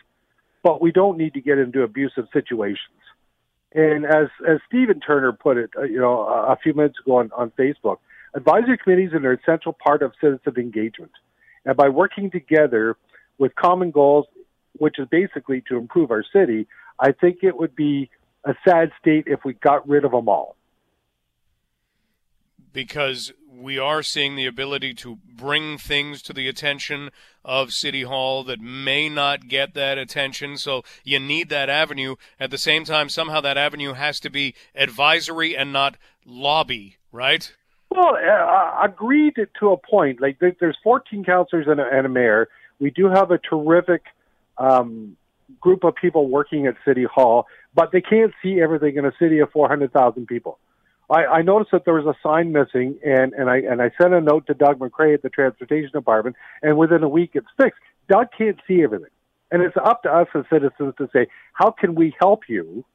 but 0.63 0.81
we 0.81 0.91
don't 0.91 1.17
need 1.17 1.33
to 1.35 1.41
get 1.41 1.57
into 1.57 1.81
abusive 1.83 2.25
situations. 2.33 2.99
And 3.71 4.05
as 4.05 4.27
as 4.47 4.57
Stephen 4.67 4.99
Turner 4.99 5.31
put 5.31 5.55
it, 5.57 5.69
uh, 5.77 5.83
you 5.83 5.99
know, 5.99 6.27
a, 6.27 6.53
a 6.53 6.57
few 6.61 6.73
minutes 6.73 6.97
ago 6.99 7.17
on, 7.17 7.31
on 7.37 7.51
Facebook, 7.51 7.97
advisory 8.33 8.77
committees 8.77 9.13
are 9.13 9.17
an 9.17 9.39
essential 9.41 9.73
part 9.73 10.01
of 10.01 10.11
citizen 10.19 10.53
engagement. 10.57 11.11
And 11.65 11.77
by 11.77 11.87
working 11.87 12.31
together, 12.31 12.97
with 13.39 13.55
common 13.55 13.89
goals, 13.89 14.27
which 14.77 14.99
is 14.99 15.07
basically 15.09 15.63
to 15.69 15.77
improve 15.77 16.11
our 16.11 16.23
city, 16.31 16.67
I 16.99 17.13
think 17.13 17.39
it 17.41 17.57
would 17.57 17.75
be 17.75 18.11
a 18.43 18.53
sad 18.63 18.91
state 18.99 19.23
if 19.27 19.43
we 19.43 19.53
got 19.53 19.87
rid 19.87 20.05
of 20.05 20.11
them 20.11 20.29
all. 20.29 20.55
Because 22.71 23.33
we 23.51 23.79
are 23.79 24.03
seeing 24.03 24.35
the 24.35 24.45
ability 24.45 24.93
to 24.93 25.17
bring 25.35 25.77
things 25.77 26.21
to 26.21 26.33
the 26.33 26.47
attention 26.47 27.09
of 27.43 27.73
City 27.73 28.03
Hall 28.03 28.43
that 28.43 28.61
may 28.61 29.09
not 29.09 29.47
get 29.47 29.73
that 29.73 29.97
attention. 29.97 30.55
So 30.57 30.83
you 31.03 31.19
need 31.19 31.49
that 31.49 31.69
avenue. 31.69 32.15
At 32.39 32.51
the 32.51 32.57
same 32.57 32.83
time, 32.83 33.09
somehow 33.09 33.41
that 33.41 33.57
avenue 33.57 33.93
has 33.93 34.19
to 34.21 34.29
be 34.29 34.53
advisory 34.75 35.57
and 35.57 35.73
not 35.73 35.97
lobby, 36.25 36.97
right? 37.11 37.51
Well, 37.89 38.15
uh, 38.15 38.81
agreed 38.83 39.35
to 39.59 39.71
a 39.71 39.77
point. 39.77 40.21
Like 40.21 40.37
there's 40.39 40.77
14 40.83 41.23
councillors 41.25 41.65
and 41.67 41.79
a, 41.79 41.87
and 41.91 42.05
a 42.05 42.09
mayor 42.09 42.47
we 42.79 42.91
do 42.91 43.07
have 43.07 43.31
a 43.31 43.37
terrific 43.37 44.03
um, 44.57 45.17
group 45.59 45.83
of 45.83 45.95
people 45.95 46.29
working 46.29 46.67
at 46.67 46.75
City 46.85 47.03
Hall, 47.03 47.47
but 47.73 47.91
they 47.91 48.01
can't 48.01 48.33
see 48.41 48.61
everything 48.61 48.95
in 48.97 49.05
a 49.05 49.11
city 49.19 49.39
of 49.39 49.51
400,000 49.51 50.27
people. 50.27 50.59
I, 51.09 51.25
I 51.25 51.41
noticed 51.41 51.71
that 51.71 51.85
there 51.85 51.95
was 51.95 52.05
a 52.05 52.15
sign 52.21 52.51
missing, 52.51 52.99
and, 53.03 53.33
and 53.33 53.49
I 53.49 53.57
and 53.57 53.81
I 53.81 53.91
sent 53.99 54.13
a 54.13 54.21
note 54.21 54.45
to 54.47 54.53
Doug 54.53 54.79
MacRae 54.79 55.15
at 55.15 55.23
the 55.23 55.29
Transportation 55.29 55.89
Department, 55.91 56.35
and 56.61 56.77
within 56.77 57.03
a 57.03 57.09
week 57.09 57.31
it's 57.33 57.47
fixed. 57.57 57.79
Doug 58.07 58.27
can't 58.37 58.59
see 58.67 58.83
everything, 58.83 59.09
and 59.51 59.63
it's 59.63 59.75
up 59.75 60.03
to 60.03 60.09
us 60.11 60.27
as 60.35 60.43
citizens 60.51 60.93
to 60.99 61.09
say, 61.11 61.27
how 61.53 61.71
can 61.71 61.95
we 61.95 62.15
help 62.19 62.41
you? 62.47 62.85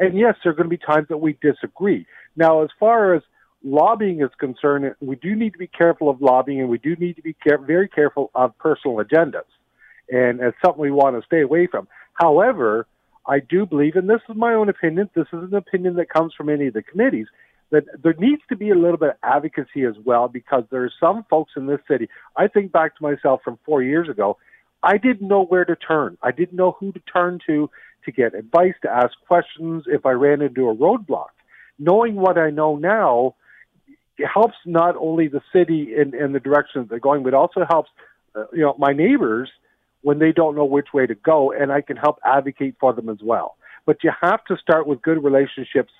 And 0.00 0.18
yes, 0.18 0.34
there 0.42 0.52
are 0.52 0.56
going 0.56 0.68
to 0.68 0.76
be 0.76 0.84
times 0.84 1.06
that 1.08 1.18
we 1.18 1.38
disagree. 1.40 2.06
Now, 2.34 2.62
as 2.62 2.70
far 2.80 3.14
as 3.14 3.22
lobbying 3.64 4.20
is 4.20 4.30
concerned, 4.38 4.94
we 5.00 5.16
do 5.16 5.34
need 5.34 5.54
to 5.54 5.58
be 5.58 5.66
careful 5.66 6.08
of 6.08 6.20
lobbying, 6.20 6.60
and 6.60 6.68
we 6.68 6.78
do 6.78 6.94
need 6.96 7.16
to 7.16 7.22
be 7.22 7.32
care- 7.32 7.58
very 7.58 7.88
careful 7.88 8.30
of 8.34 8.56
personal 8.58 8.98
agendas, 8.98 9.48
and 10.10 10.40
it's 10.40 10.56
something 10.64 10.80
we 10.80 10.90
want 10.90 11.16
to 11.16 11.26
stay 11.26 11.40
away 11.40 11.66
from. 11.66 11.88
However, 12.12 12.86
I 13.26 13.40
do 13.40 13.64
believe, 13.64 13.96
and 13.96 14.08
this 14.08 14.20
is 14.28 14.36
my 14.36 14.52
own 14.52 14.68
opinion, 14.68 15.08
this 15.14 15.26
is 15.32 15.42
an 15.42 15.54
opinion 15.54 15.94
that 15.96 16.10
comes 16.10 16.34
from 16.34 16.50
any 16.50 16.66
of 16.66 16.74
the 16.74 16.82
committees, 16.82 17.26
that 17.70 17.84
there 18.02 18.14
needs 18.18 18.42
to 18.50 18.56
be 18.56 18.70
a 18.70 18.74
little 18.74 18.98
bit 18.98 19.10
of 19.10 19.16
advocacy 19.22 19.84
as 19.84 19.94
well 20.04 20.28
because 20.28 20.64
there 20.70 20.84
are 20.84 20.92
some 21.00 21.24
folks 21.30 21.52
in 21.56 21.66
this 21.66 21.80
city. 21.88 22.08
I 22.36 22.46
think 22.48 22.70
back 22.70 22.96
to 22.96 23.02
myself 23.02 23.40
from 23.42 23.58
four 23.64 23.82
years 23.82 24.08
ago. 24.08 24.36
I 24.82 24.98
didn't 24.98 25.26
know 25.26 25.44
where 25.46 25.64
to 25.64 25.74
turn. 25.74 26.18
I 26.22 26.30
didn't 26.30 26.56
know 26.56 26.76
who 26.78 26.92
to 26.92 27.00
turn 27.00 27.40
to 27.46 27.70
to 28.04 28.12
get 28.12 28.34
advice, 28.34 28.74
to 28.82 28.90
ask 28.90 29.12
questions 29.26 29.84
if 29.86 30.04
I 30.04 30.10
ran 30.10 30.42
into 30.42 30.68
a 30.68 30.76
roadblock. 30.76 31.30
Knowing 31.78 32.16
what 32.16 32.36
I 32.36 32.50
know 32.50 32.76
now 32.76 33.34
helps 34.32 34.56
not 34.64 34.96
only 34.96 35.28
the 35.28 35.42
city 35.52 35.94
in, 35.96 36.14
in 36.14 36.32
the 36.32 36.40
direction 36.40 36.82
that 36.82 36.90
they're 36.90 36.98
going, 36.98 37.22
but 37.22 37.34
also 37.34 37.64
helps 37.68 37.90
uh, 38.34 38.44
you 38.52 38.60
know 38.60 38.74
my 38.78 38.92
neighbors 38.92 39.50
when 40.02 40.18
they 40.18 40.32
don't 40.32 40.54
know 40.54 40.64
which 40.64 40.88
way 40.92 41.06
to 41.06 41.14
go, 41.14 41.50
and 41.52 41.72
I 41.72 41.80
can 41.80 41.96
help 41.96 42.18
advocate 42.24 42.76
for 42.78 42.92
them 42.92 43.08
as 43.08 43.18
well. 43.22 43.56
But 43.86 44.04
you 44.04 44.12
have 44.20 44.44
to 44.44 44.56
start 44.58 44.86
with 44.86 45.00
good 45.02 45.22
relationships 45.24 45.92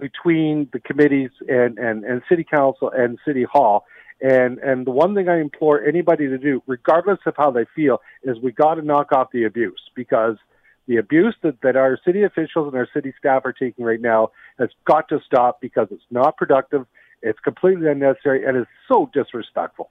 between 0.00 0.68
the 0.72 0.80
committees 0.80 1.30
and, 1.48 1.78
and, 1.78 2.02
and 2.04 2.22
city 2.28 2.44
council 2.44 2.90
and 2.90 3.18
city 3.26 3.44
hall. 3.44 3.84
And 4.22 4.58
and 4.58 4.86
the 4.86 4.90
one 4.90 5.14
thing 5.14 5.28
I 5.28 5.40
implore 5.40 5.82
anybody 5.84 6.28
to 6.28 6.38
do, 6.38 6.62
regardless 6.66 7.18
of 7.26 7.34
how 7.36 7.50
they 7.50 7.66
feel, 7.74 8.00
is 8.22 8.38
we 8.38 8.52
got 8.52 8.76
to 8.76 8.82
knock 8.82 9.12
off 9.12 9.32
the 9.32 9.44
abuse 9.44 9.82
because 9.94 10.36
the 10.86 10.96
abuse 10.96 11.34
that, 11.42 11.60
that 11.62 11.76
our 11.76 11.98
city 12.04 12.22
officials 12.22 12.68
and 12.68 12.76
our 12.76 12.88
city 12.94 13.12
staff 13.18 13.42
are 13.44 13.52
taking 13.52 13.84
right 13.84 14.00
now 14.00 14.30
has 14.58 14.68
got 14.84 15.08
to 15.08 15.20
stop 15.26 15.60
because 15.60 15.88
it's 15.90 16.02
not 16.10 16.36
productive, 16.36 16.86
it's 17.22 17.38
completely 17.40 17.88
unnecessary, 17.88 18.44
and 18.44 18.56
it's 18.56 18.70
so 18.88 19.10
disrespectful. 19.12 19.90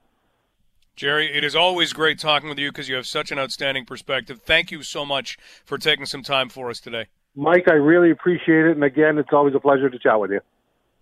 Jerry, 0.95 1.33
it 1.33 1.43
is 1.43 1.55
always 1.55 1.93
great 1.93 2.19
talking 2.19 2.49
with 2.49 2.59
you 2.59 2.69
because 2.69 2.89
you 2.89 2.95
have 2.95 3.07
such 3.07 3.31
an 3.31 3.39
outstanding 3.39 3.85
perspective. 3.85 4.41
Thank 4.43 4.71
you 4.71 4.83
so 4.83 5.05
much 5.05 5.37
for 5.65 5.77
taking 5.77 6.05
some 6.05 6.21
time 6.21 6.49
for 6.49 6.69
us 6.69 6.79
today. 6.79 7.05
Mike, 7.35 7.67
I 7.69 7.75
really 7.75 8.11
appreciate 8.11 8.65
it. 8.65 8.71
And 8.71 8.83
again, 8.83 9.17
it's 9.17 9.29
always 9.31 9.55
a 9.55 9.59
pleasure 9.59 9.89
to 9.89 9.97
chat 9.97 10.19
with 10.19 10.31
you. 10.31 10.41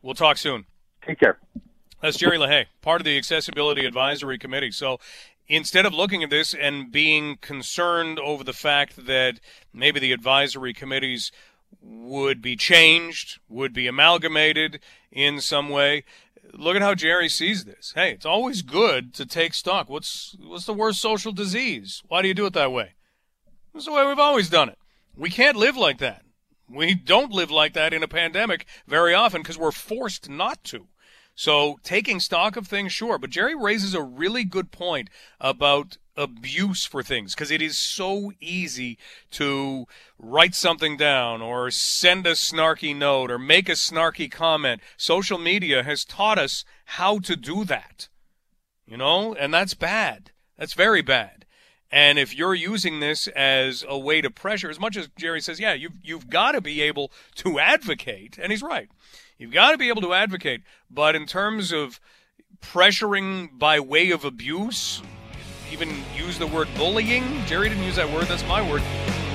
We'll 0.01 0.13
talk 0.13 0.37
soon. 0.37 0.65
Take 1.05 1.19
care. 1.19 1.39
That's 2.01 2.17
Jerry 2.17 2.37
LaHaye, 2.37 2.67
part 2.81 3.01
of 3.01 3.05
the 3.05 3.17
Accessibility 3.17 3.85
Advisory 3.85 4.37
Committee. 4.37 4.71
So 4.71 4.99
instead 5.47 5.85
of 5.85 5.93
looking 5.93 6.23
at 6.23 6.29
this 6.29 6.53
and 6.53 6.91
being 6.91 7.37
concerned 7.41 8.19
over 8.19 8.43
the 8.43 8.53
fact 8.53 9.07
that 9.07 9.39
maybe 9.73 9.99
the 9.99 10.13
advisory 10.13 10.73
committees 10.73 11.31
would 11.81 12.41
be 12.41 12.55
changed, 12.55 13.39
would 13.47 13.73
be 13.73 13.87
amalgamated 13.87 14.79
in 15.11 15.41
some 15.41 15.69
way, 15.69 16.03
look 16.53 16.75
at 16.75 16.81
how 16.81 16.95
Jerry 16.95 17.29
sees 17.29 17.65
this. 17.65 17.93
Hey, 17.95 18.11
it's 18.11 18.25
always 18.25 18.61
good 18.61 19.13
to 19.15 19.25
take 19.25 19.53
stock. 19.53 19.89
What's 19.89 20.35
what's 20.39 20.65
the 20.65 20.73
worst 20.73 21.01
social 21.01 21.31
disease? 21.31 22.01
Why 22.07 22.21
do 22.21 22.27
you 22.27 22.33
do 22.33 22.45
it 22.45 22.53
that 22.53 22.71
way? 22.71 22.93
Is 23.75 23.85
the 23.85 23.91
way 23.91 24.05
we've 24.05 24.19
always 24.19 24.49
done 24.49 24.69
it. 24.69 24.77
We 25.15 25.29
can't 25.29 25.57
live 25.57 25.77
like 25.77 25.99
that. 25.99 26.23
We 26.69 26.93
don't 26.93 27.31
live 27.31 27.51
like 27.51 27.73
that 27.73 27.93
in 27.93 28.03
a 28.03 28.07
pandemic 28.07 28.65
very 28.87 29.13
often 29.13 29.41
because 29.41 29.57
we're 29.57 29.71
forced 29.71 30.29
not 30.29 30.63
to. 30.65 30.87
So 31.35 31.79
taking 31.83 32.19
stock 32.19 32.57
of 32.57 32.67
things, 32.67 32.91
sure. 32.91 33.17
But 33.17 33.29
Jerry 33.29 33.55
raises 33.55 33.93
a 33.93 34.01
really 34.01 34.43
good 34.43 34.71
point 34.71 35.09
about 35.39 35.97
abuse 36.19 36.85
for 36.85 37.01
things 37.01 37.33
because 37.33 37.49
it 37.49 37.61
is 37.61 37.77
so 37.77 38.31
easy 38.41 38.97
to 39.31 39.87
write 40.19 40.53
something 40.53 40.97
down 40.97 41.41
or 41.41 41.71
send 41.71 42.27
a 42.27 42.33
snarky 42.33 42.95
note 42.95 43.31
or 43.31 43.39
make 43.39 43.69
a 43.69 43.73
snarky 43.73 44.29
comment. 44.29 44.81
Social 44.97 45.39
media 45.39 45.81
has 45.83 46.03
taught 46.03 46.37
us 46.37 46.65
how 46.85 47.19
to 47.19 47.35
do 47.35 47.63
that. 47.63 48.09
You 48.85 48.97
know, 48.97 49.33
and 49.33 49.53
that's 49.53 49.73
bad. 49.73 50.31
That's 50.57 50.73
very 50.73 51.01
bad. 51.01 51.45
And 51.91 52.19
if 52.19 52.35
you're 52.35 52.53
using 52.53 52.99
this 52.99 53.27
as 53.29 53.85
a 53.87 53.97
way 53.97 54.21
to 54.21 54.29
pressure, 54.29 54.69
as 54.69 54.79
much 54.79 54.97
as 54.97 55.09
Jerry 55.17 55.41
says, 55.41 55.59
yeah, 55.59 55.73
you've, 55.73 55.93
you've 56.03 56.29
got 56.29 56.51
to 56.51 56.61
be 56.61 56.81
able 56.81 57.11
to 57.35 57.59
advocate, 57.59 58.37
and 58.37 58.51
he's 58.51 58.61
right. 58.61 58.89
You've 59.37 59.53
got 59.53 59.71
to 59.71 59.77
be 59.77 59.89
able 59.89 60.01
to 60.01 60.13
advocate. 60.13 60.61
But 60.89 61.15
in 61.15 61.25
terms 61.25 61.71
of 61.71 61.99
pressuring 62.61 63.57
by 63.57 63.79
way 63.79 64.11
of 64.11 64.25
abuse, 64.25 65.01
even 65.71 66.03
use 66.15 66.37
the 66.37 66.47
word 66.47 66.67
bullying, 66.75 67.45
Jerry 67.45 67.69
didn't 67.69 67.83
use 67.83 67.95
that 67.95 68.11
word, 68.11 68.25
that's 68.25 68.45
my 68.47 68.61
word. 68.67 68.81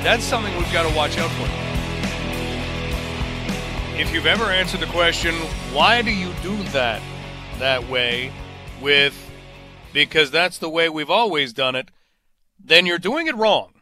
That's 0.02 0.24
something 0.24 0.54
we've 0.56 0.72
got 0.72 0.88
to 0.88 0.96
watch 0.96 1.16
out 1.18 1.30
for. 1.32 1.48
If 3.98 4.12
you've 4.12 4.26
ever 4.26 4.44
answered 4.44 4.80
the 4.80 4.86
question, 4.86 5.34
why 5.72 6.02
do 6.02 6.10
you 6.10 6.32
do 6.42 6.62
that 6.64 7.00
that 7.58 7.88
way 7.88 8.32
with 8.80 9.30
because 9.94 10.30
that's 10.30 10.58
the 10.58 10.68
way 10.68 10.88
we've 10.88 11.08
always 11.08 11.52
done 11.52 11.74
it, 11.76 11.90
then 12.62 12.84
you're 12.84 12.98
doing 12.98 13.28
it 13.28 13.36
wrong. 13.36 13.72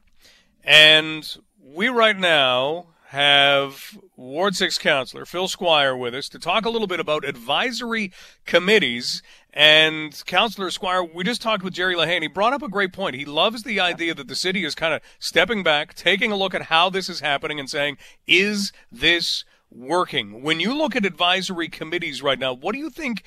And 0.62 1.36
we 1.58 1.88
right 1.88 2.16
now 2.16 2.88
have 3.06 3.98
Ward 4.16 4.54
6 4.54 4.78
counselor 4.78 5.24
Phil 5.24 5.48
Squire 5.48 5.96
with 5.96 6.14
us 6.14 6.28
to 6.28 6.38
talk 6.38 6.64
a 6.64 6.70
little 6.70 6.86
bit 6.86 7.00
about 7.00 7.24
advisory 7.24 8.12
committees. 8.44 9.22
And 9.54 10.22
Counselor 10.24 10.70
Squire, 10.70 11.04
we 11.04 11.24
just 11.24 11.42
talked 11.42 11.62
with 11.62 11.74
Jerry 11.74 11.94
LaHaye, 11.94 12.14
and 12.14 12.24
he 12.24 12.28
brought 12.28 12.54
up 12.54 12.62
a 12.62 12.68
great 12.68 12.92
point. 12.92 13.16
He 13.16 13.26
loves 13.26 13.64
the 13.64 13.80
idea 13.80 14.14
that 14.14 14.28
the 14.28 14.34
city 14.34 14.64
is 14.64 14.74
kind 14.74 14.94
of 14.94 15.02
stepping 15.18 15.62
back, 15.62 15.94
taking 15.94 16.32
a 16.32 16.36
look 16.36 16.54
at 16.54 16.62
how 16.62 16.88
this 16.88 17.10
is 17.10 17.20
happening, 17.20 17.60
and 17.60 17.68
saying, 17.68 17.98
is 18.26 18.72
this 18.90 19.44
working? 19.70 20.42
When 20.42 20.58
you 20.58 20.74
look 20.74 20.96
at 20.96 21.04
advisory 21.04 21.68
committees 21.68 22.22
right 22.22 22.38
now, 22.38 22.54
what 22.54 22.72
do 22.72 22.78
you 22.78 22.88
think 22.88 23.24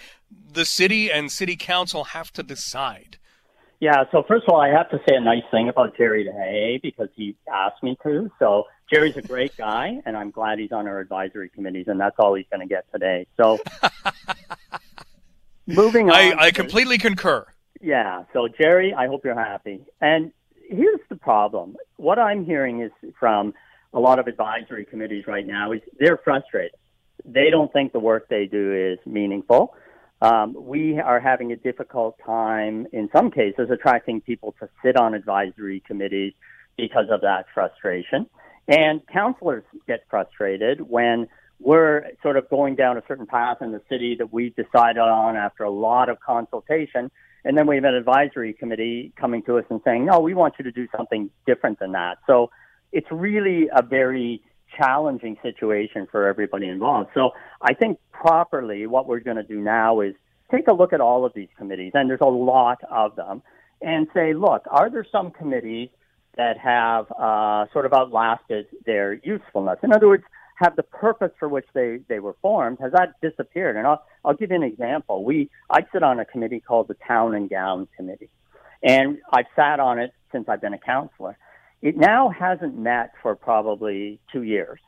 the 0.52 0.66
city 0.66 1.12
and 1.12 1.32
city 1.32 1.56
council 1.56 2.06
have 2.06 2.34
to 2.34 2.44
decide? 2.44 3.18
Yeah, 3.80 4.06
so 4.12 4.24
first 4.28 4.46
of 4.48 4.54
all, 4.54 4.62
I 4.62 4.70
have 4.70 4.90
to 4.92 4.98
say 5.08 5.16
a 5.16 5.22
nice 5.22 5.44
thing 5.52 5.70
about 5.70 5.96
Jerry 5.96 6.26
LaHaye 6.26 6.82
because 6.82 7.10
he 7.16 7.36
asked 7.54 7.84
me 7.84 7.98
to. 8.02 8.32
So 8.40 8.64
Jerry's 8.92 9.18
a 9.18 9.22
great 9.22 9.56
guy, 9.58 10.02
and 10.06 10.18
I'm 10.18 10.32
glad 10.32 10.58
he's 10.58 10.72
on 10.72 10.88
our 10.88 11.00
advisory 11.00 11.50
committees, 11.50 11.88
and 11.88 12.00
that's 12.00 12.16
all 12.18 12.34
he's 12.34 12.48
going 12.50 12.62
to 12.62 12.74
get 12.74 12.92
today. 12.92 13.28
So 13.38 13.60
moving 15.68 16.10
on. 16.10 16.16
I, 16.16 16.46
I 16.46 16.52
completely 16.52 16.98
concur. 16.98 17.46
Yeah, 17.82 18.24
so 18.34 18.48
Jerry, 18.48 18.94
I 18.94 19.08
hope 19.08 19.26
you're 19.26 19.36
happy. 19.36 19.82
And 20.02 20.32
here's 20.70 21.00
the 21.10 21.16
problem. 21.16 21.76
What 21.98 22.20
I'm 22.20 22.46
hearing 22.46 22.82
is 22.82 22.92
from 23.20 23.54
a 23.94 24.00
lot 24.00 24.20
of 24.20 24.28
advisory 24.28 24.86
committees 24.86 25.26
right 25.28 25.46
now 25.46 25.72
is 25.72 25.82
they're 26.00 26.18
frustrated. 26.18 26.76
They 27.24 27.50
don't 27.50 27.72
think 27.72 27.94
the 27.94 28.00
work 28.00 28.28
they 28.30 28.46
do 28.46 28.74
is 28.74 29.00
meaningful. 29.06 29.74
Um, 30.22 30.56
we 30.58 31.00
are 31.00 31.20
having 31.20 31.52
a 31.52 31.56
difficult 31.56 32.18
time, 32.26 32.88
in 32.94 33.10
some 33.16 33.32
cases, 33.32 33.70
attracting 33.72 34.22
people 34.22 34.56
to 34.60 34.70
sit 34.84 34.98
on 34.98 35.14
advisory 35.14 35.82
committees 35.86 36.34
because 36.78 37.06
of 37.10 37.22
that 37.22 37.46
frustration. 37.54 38.28
And 38.68 39.02
counselors 39.08 39.64
get 39.88 40.06
frustrated 40.10 40.82
when 40.82 41.28
we're 41.60 42.12
sort 42.22 42.38
of 42.38 42.50
going 42.50 42.76
down 42.76 42.98
a 42.98 43.04
certain 43.08 43.26
path 43.26 43.58
in 43.62 43.72
the 43.72 43.82
city 43.90 44.16
that 44.20 44.34
we've 44.34 44.56
decided 44.56 45.00
on 45.00 45.36
after 45.36 45.64
a 45.64 45.72
lot 45.72 46.10
of 46.10 46.20
consultation. 46.20 47.10
And 47.44 47.58
then 47.58 47.68
we 47.68 47.76
have 47.76 47.84
an 47.84 47.94
advisory 47.94 48.54
committee 48.54 49.14
coming 49.16 49.44
to 49.44 49.58
us 49.58 49.66
and 49.70 49.80
saying, 49.86 50.06
no, 50.06 50.20
we 50.20 50.34
want 50.34 50.56
you 50.58 50.64
to 50.66 50.72
do 50.72 50.88
something 50.96 51.30
different 51.46 51.80
than 51.80 51.92
that. 51.94 52.18
So 52.28 52.50
it's 52.92 53.08
really 53.12 53.70
a 53.74 53.84
very 53.84 54.42
challenging 54.78 55.38
situation 55.42 56.08
for 56.12 56.28
everybody 56.28 56.68
involved. 56.68 57.10
So 57.14 57.32
I 57.62 57.74
think 57.74 58.00
properly 58.12 58.88
what 58.88 59.08
we're 59.08 59.20
going 59.20 59.38
to 59.38 59.44
do 59.44 59.60
now 59.60 60.02
is 60.02 60.16
take 60.52 60.68
a 60.68 60.74
look 60.74 60.92
at 60.92 61.02
all 61.02 61.26
of 61.26 61.34
these 61.34 61.48
committees, 61.58 61.92
and 61.94 62.10
there's 62.10 62.22
a 62.22 62.26
lot 62.26 62.80
of 62.90 63.16
them, 63.16 63.42
and 63.82 64.08
say, 64.14 64.34
look, 64.34 64.64
are 64.70 64.90
there 64.90 65.06
some 65.12 65.32
committees 65.32 65.90
that 66.38 66.58
have 66.58 67.12
uh, 67.12 67.66
sort 67.72 67.86
of 67.86 67.94
outlasted 67.94 68.68
their 68.86 69.14
usefulness? 69.14 69.78
In 69.84 69.94
other 69.94 70.08
words, 70.08 70.24
have 70.56 70.76
the 70.76 70.84
purpose 70.84 71.32
for 71.40 71.48
which 71.48 71.66
they, 71.74 72.00
they 72.08 72.20
were 72.20 72.36
formed, 72.42 72.80
has 72.80 72.92
that 72.94 73.14
disappeared? 73.22 73.76
And 73.76 73.86
I'll, 73.86 74.04
I'll 74.24 74.34
give 74.34 74.52
you 74.52 74.56
an 74.56 74.64
example. 74.64 75.24
We, 75.24 75.50
I 75.70 75.86
sit 75.94 76.04
on 76.04 76.20
a 76.20 76.26
committee 76.26 76.62
called 76.62 76.88
the 76.88 76.96
Town 77.08 77.36
and 77.36 77.50
Gown 77.50 77.88
Committee, 77.96 78.30
and 78.82 79.20
I've 79.32 79.48
sat 79.56 79.80
on 79.80 80.00
it 80.00 80.14
since 80.32 80.48
I've 80.50 80.62
been 80.62 80.74
a 80.74 80.80
counselor. 80.80 81.38
It 81.82 81.98
now 81.98 82.30
hasn't 82.30 82.78
met 82.78 83.12
for 83.22 83.36
probably 83.36 84.20
two 84.32 84.44
years. 84.44 84.80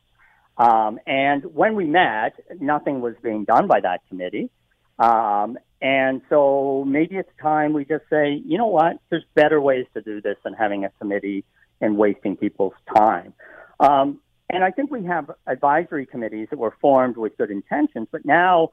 Um, 0.57 0.99
and 1.05 1.43
when 1.53 1.75
we 1.75 1.85
met, 1.85 2.33
nothing 2.59 3.01
was 3.01 3.13
being 3.21 3.43
done 3.45 3.67
by 3.67 3.81
that 3.81 4.01
committee. 4.09 4.49
Um, 4.97 5.57
and 5.81 6.21
so 6.29 6.83
maybe 6.87 7.17
it's 7.17 7.29
time 7.39 7.73
we 7.73 7.85
just 7.85 8.05
say, 8.09 8.41
you 8.43 8.57
know 8.57 8.67
what, 8.67 8.97
there's 9.09 9.25
better 9.35 9.61
ways 9.61 9.85
to 9.93 10.01
do 10.01 10.21
this 10.21 10.37
than 10.43 10.53
having 10.53 10.85
a 10.85 10.89
committee 10.99 11.45
and 11.79 11.97
wasting 11.97 12.35
people's 12.35 12.73
time. 12.95 13.33
Um, 13.79 14.19
and 14.49 14.63
I 14.63 14.71
think 14.71 14.91
we 14.91 15.03
have 15.05 15.31
advisory 15.45 16.05
committees 16.05 16.47
that 16.51 16.59
were 16.59 16.73
formed 16.79 17.17
with 17.17 17.37
good 17.37 17.51
intentions, 17.51 18.07
but 18.11 18.25
now 18.25 18.71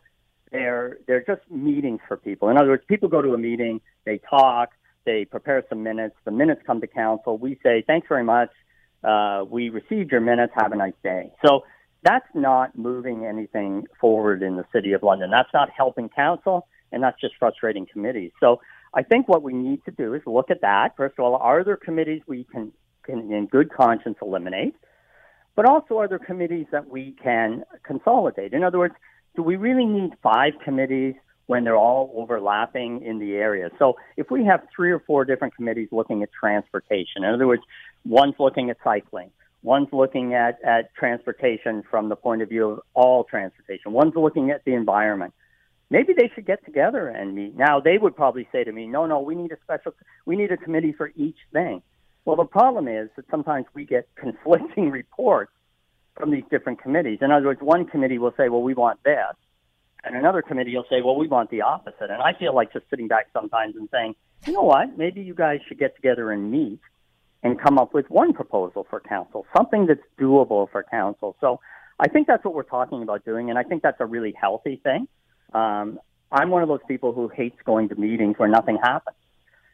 they're 0.53 0.99
they're 1.07 1.25
just 1.25 1.43
meetings 1.51 2.01
for 2.07 2.17
people. 2.17 2.49
In 2.49 2.57
other 2.57 2.69
words, 2.69 2.85
people 2.87 3.09
go 3.09 3.21
to 3.21 3.35
a 3.35 3.39
meeting, 3.39 3.81
they 4.05 4.19
talk, 4.19 4.71
they 5.05 5.25
prepare 5.25 5.65
some 5.69 5.83
minutes. 5.83 6.15
The 6.25 6.31
minutes 6.31 6.63
come 6.67 6.81
to 6.81 6.87
council. 6.87 7.39
We 7.39 7.59
say, 7.63 7.83
thanks 7.87 8.07
very 8.09 8.25
much. 8.25 8.51
Uh, 9.03 9.45
we 9.49 9.69
received 9.69 10.13
your 10.13 10.21
minutes. 10.21 10.53
Have 10.57 10.73
a 10.73 10.77
nice 10.77 10.95
day. 11.03 11.33
So 11.45 11.65
that's 12.03 12.27
not 12.35 12.77
moving 12.77 13.25
anything 13.25 13.87
forward 14.01 14.43
in 14.43 14.57
the 14.57 14.65
city 14.73 14.93
of 14.93 15.03
London. 15.03 15.31
That's 15.31 15.53
not 15.53 15.71
helping 15.77 16.09
council, 16.09 16.67
and 16.93 17.03
that's 17.03 17.21
just 17.21 17.35
frustrating 17.39 17.87
committees. 17.91 18.31
So 18.41 18.61
I 18.95 19.03
think 19.03 19.27
what 19.29 19.43
we 19.43 19.53
need 19.53 19.85
to 19.87 19.91
do 19.91 20.15
is 20.15 20.23
look 20.27 20.51
at 20.51 20.61
that. 20.61 20.97
First 20.97 21.19
of 21.19 21.25
all, 21.25 21.37
are 21.37 21.65
there 21.65 21.77
committees 21.77 22.23
we 22.27 22.45
can, 22.45 22.73
can 23.05 23.33
in 23.33 23.47
good 23.47 23.73
conscience, 23.73 24.17
eliminate? 24.23 24.75
But 25.57 25.67
also, 25.67 25.99
are 25.99 26.09
there 26.09 26.19
committees 26.19 26.67
that 26.73 26.89
we 26.89 27.15
can 27.23 27.65
consolidate? 27.85 28.53
In 28.53 28.65
other 28.65 28.79
words, 28.79 28.95
do 29.37 29.43
we 29.43 29.57
really 29.57 29.85
need 29.85 30.13
five 30.23 30.55
committees 30.65 31.15
when 31.47 31.65
they're 31.65 31.77
all 31.77 32.13
overlapping 32.17 33.03
in 33.03 33.19
the 33.19 33.35
area? 33.35 33.71
So 33.79 33.97
if 34.17 34.31
we 34.31 34.45
have 34.45 34.67
three 34.75 34.91
or 34.91 35.01
four 35.01 35.25
different 35.25 35.55
committees 35.55 35.89
looking 35.93 36.23
at 36.23 36.31
transportation, 36.33 37.25
in 37.25 37.35
other 37.35 37.47
words, 37.47 37.63
one's 38.05 38.35
looking 38.39 38.71
at 38.71 38.79
cycling, 38.83 39.31
one's 39.63 39.89
looking 39.93 40.35
at, 40.35 40.59
at 40.65 40.95
transportation 40.95 41.83
from 41.89 42.09
the 42.09 42.17
point 42.17 42.43
of 42.43 42.49
view 42.49 42.71
of 42.71 42.81
all 42.95 43.25
transportation, 43.25 43.93
one's 43.93 44.15
looking 44.17 44.51
at 44.51 44.65
the 44.65 44.75
environment. 44.75 45.35
Maybe 45.91 46.15
they 46.17 46.31
should 46.35 46.47
get 46.47 46.65
together 46.65 47.09
and 47.09 47.35
meet. 47.35 47.57
Now 47.57 47.79
they 47.79 47.99
would 47.99 48.17
probably 48.17 48.49
say 48.51 48.65
to 48.65 48.73
me, 48.73 48.87
"No, 48.87 49.07
no, 49.07 49.21
we 49.21 49.35
need 49.35 49.53
a 49.53 49.59
special, 49.63 49.95
we 50.25 50.35
need 50.35 50.51
a 50.51 50.57
committee 50.57 50.93
for 50.93 51.13
each 51.15 51.37
thing." 51.53 51.83
Well, 52.25 52.37
the 52.37 52.45
problem 52.45 52.89
is 52.89 53.11
that 53.17 53.27
sometimes 53.31 53.67
we 53.75 53.85
get 53.85 54.09
conflicting 54.17 54.91
reports 55.01 55.53
from 56.17 56.31
these 56.31 56.45
different 56.51 56.81
committees. 56.81 57.19
In 57.21 57.31
other 57.31 57.47
words, 57.47 57.61
one 57.61 57.87
committee 57.87 58.19
will 58.19 58.35
say, 58.37 58.49
well, 58.49 58.63
we 58.63 58.75
want 58.75 59.03
this. 59.05 59.35
And 60.05 60.17
another 60.17 60.43
committee 60.43 60.77
will 60.77 60.87
say, 60.89 61.01
well, 61.03 61.17
we 61.17 61.27
want 61.27 61.51
the 61.51 61.63
opposite. 61.63 62.11
And 62.11 62.23
I 62.23 62.35
feel 62.39 62.55
like 62.55 62.73
just 62.73 62.89
sitting 62.91 63.09
back 63.09 63.29
sometimes 63.33 63.75
and 63.77 63.89
saying, 63.91 64.15
you 64.47 64.53
know 64.53 64.63
what, 64.63 64.97
maybe 64.99 65.23
you 65.23 65.35
guys 65.35 65.61
should 65.67 65.79
get 65.79 65.97
together 65.97 66.31
and 66.31 66.51
meet 66.51 66.81
and 67.43 67.61
come 67.61 67.79
up 67.79 67.95
with 67.95 68.09
one 68.11 68.33
proposal 68.33 68.87
for 68.89 69.01
council, 69.01 69.47
something 69.57 69.87
that's 69.87 70.01
doable 70.19 70.71
for 70.71 70.83
council. 70.83 71.37
So 71.41 71.61
I 71.99 72.09
think 72.09 72.27
that's 72.27 72.45
what 72.45 72.55
we're 72.55 72.63
talking 72.63 73.03
about 73.03 73.25
doing, 73.25 73.51
and 73.51 73.59
I 73.59 73.63
think 73.63 73.83
that's 73.83 74.01
a 74.01 74.07
really 74.07 74.35
healthy 74.39 74.81
thing. 74.83 75.07
Um, 75.53 76.01
I'm 76.33 76.51
one 76.51 76.63
of 76.63 76.69
those 76.69 76.81
people 76.89 77.13
who 77.13 77.29
hates 77.29 77.57
going 77.65 77.89
to 77.91 77.95
meetings 77.95 78.37
where 78.39 78.49
nothing 78.49 78.79
happens, 78.83 79.17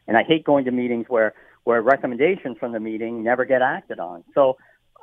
and 0.07 0.17
I 0.17 0.23
hate 0.23 0.43
going 0.43 0.65
to 0.65 0.71
meetings 0.71 1.05
where 1.07 1.33
where 1.63 1.81
recommendations 1.81 2.57
from 2.57 2.71
the 2.71 2.79
meeting 2.79 3.23
never 3.23 3.45
get 3.45 3.61
acted 3.61 3.99
on. 3.99 4.23
So 4.33 4.57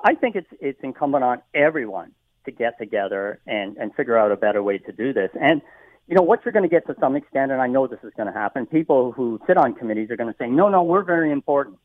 I 0.05 0.15
think 0.15 0.37
it's 0.37 0.49
it's 0.61 0.79
incumbent 0.83 1.25
on 1.25 1.43
everyone 1.55 2.13
to 2.45 2.51
get 2.51 2.79
together 2.79 3.41
and 3.47 3.77
and 3.77 3.95
figure 3.95 4.17
out 4.17 4.33
a 4.33 4.37
better 4.37 4.63
way 4.63 4.79
to 4.79 4.93
do 4.93 5.13
this. 5.13 5.31
And 5.41 5.63
you 6.07 6.15
know 6.15 6.23
what 6.23 6.45
you're 6.45 6.53
going 6.53 6.69
to 6.69 6.69
get 6.69 6.87
to 6.87 6.95
some 7.01 7.17
extent, 7.17 7.53
and 7.53 7.61
I 7.61 7.67
know 7.67 7.87
this 7.87 8.01
is 8.03 8.13
going 8.17 8.33
to 8.33 8.33
happen. 8.33 8.67
People 8.67 9.13
who 9.13 9.39
sit 9.47 9.57
on 9.57 9.75
committees 9.75 10.11
are 10.11 10.17
going 10.17 10.33
to 10.33 10.39
say, 10.39 10.49
"No, 10.49 10.69
no, 10.69 10.83
we're 10.83 11.03
very 11.03 11.31
important. 11.31 11.77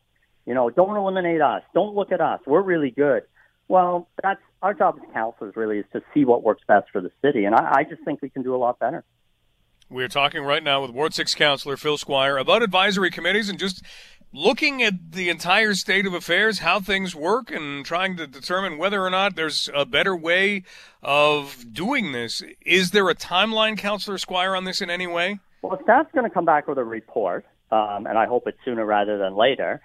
You 0.46 0.54
know, 0.54 0.70
don't 0.70 0.96
eliminate 0.96 1.40
us. 1.40 1.62
Don't 1.74 1.94
look 1.94 2.10
at 2.10 2.20
us. 2.20 2.40
We're 2.46 2.62
really 2.62 2.90
good." 2.90 3.24
Well, 3.68 4.08
that's 4.22 4.40
our 4.62 4.74
job 4.74 4.98
as 5.02 5.12
councilors. 5.12 5.56
Really, 5.56 5.78
is 5.78 5.86
to 5.92 6.02
see 6.14 6.24
what 6.24 6.42
works 6.42 6.62
best 6.66 6.90
for 6.90 7.00
the 7.00 7.10
city, 7.22 7.44
and 7.44 7.54
I, 7.54 7.80
I 7.80 7.84
just 7.84 8.02
think 8.04 8.22
we 8.22 8.30
can 8.30 8.42
do 8.42 8.54
a 8.54 8.58
lot 8.58 8.78
better. 8.78 9.04
We're 9.90 10.08
talking 10.08 10.42
right 10.42 10.62
now 10.62 10.80
with 10.80 10.90
Ward 10.90 11.12
Six 11.12 11.34
Councilor 11.34 11.76
Phil 11.76 11.98
Squire 11.98 12.38
about 12.38 12.62
advisory 12.62 13.10
committees 13.10 13.50
and 13.50 13.58
just 13.58 13.84
looking 14.34 14.82
at 14.82 15.12
the 15.12 15.30
entire 15.30 15.74
state 15.74 16.06
of 16.06 16.12
affairs, 16.12 16.58
how 16.58 16.80
things 16.80 17.14
work, 17.14 17.52
and 17.52 17.86
trying 17.86 18.16
to 18.16 18.26
determine 18.26 18.76
whether 18.76 19.00
or 19.00 19.10
not 19.10 19.36
there's 19.36 19.70
a 19.72 19.86
better 19.86 20.14
way 20.14 20.64
of 21.02 21.64
doing 21.72 22.12
this. 22.12 22.42
Is 22.66 22.90
there 22.90 23.08
a 23.08 23.14
timeline, 23.14 23.78
Councillor 23.78 24.18
Squire, 24.18 24.56
on 24.56 24.64
this 24.64 24.82
in 24.82 24.90
any 24.90 25.06
way? 25.06 25.38
Well, 25.62 25.78
staff's 25.84 26.10
going 26.12 26.28
to 26.28 26.34
come 26.34 26.44
back 26.44 26.66
with 26.66 26.78
a 26.78 26.84
report, 26.84 27.46
um, 27.70 28.06
and 28.06 28.18
I 28.18 28.26
hope 28.26 28.46
it's 28.46 28.58
sooner 28.64 28.84
rather 28.84 29.16
than 29.16 29.36
later. 29.36 29.80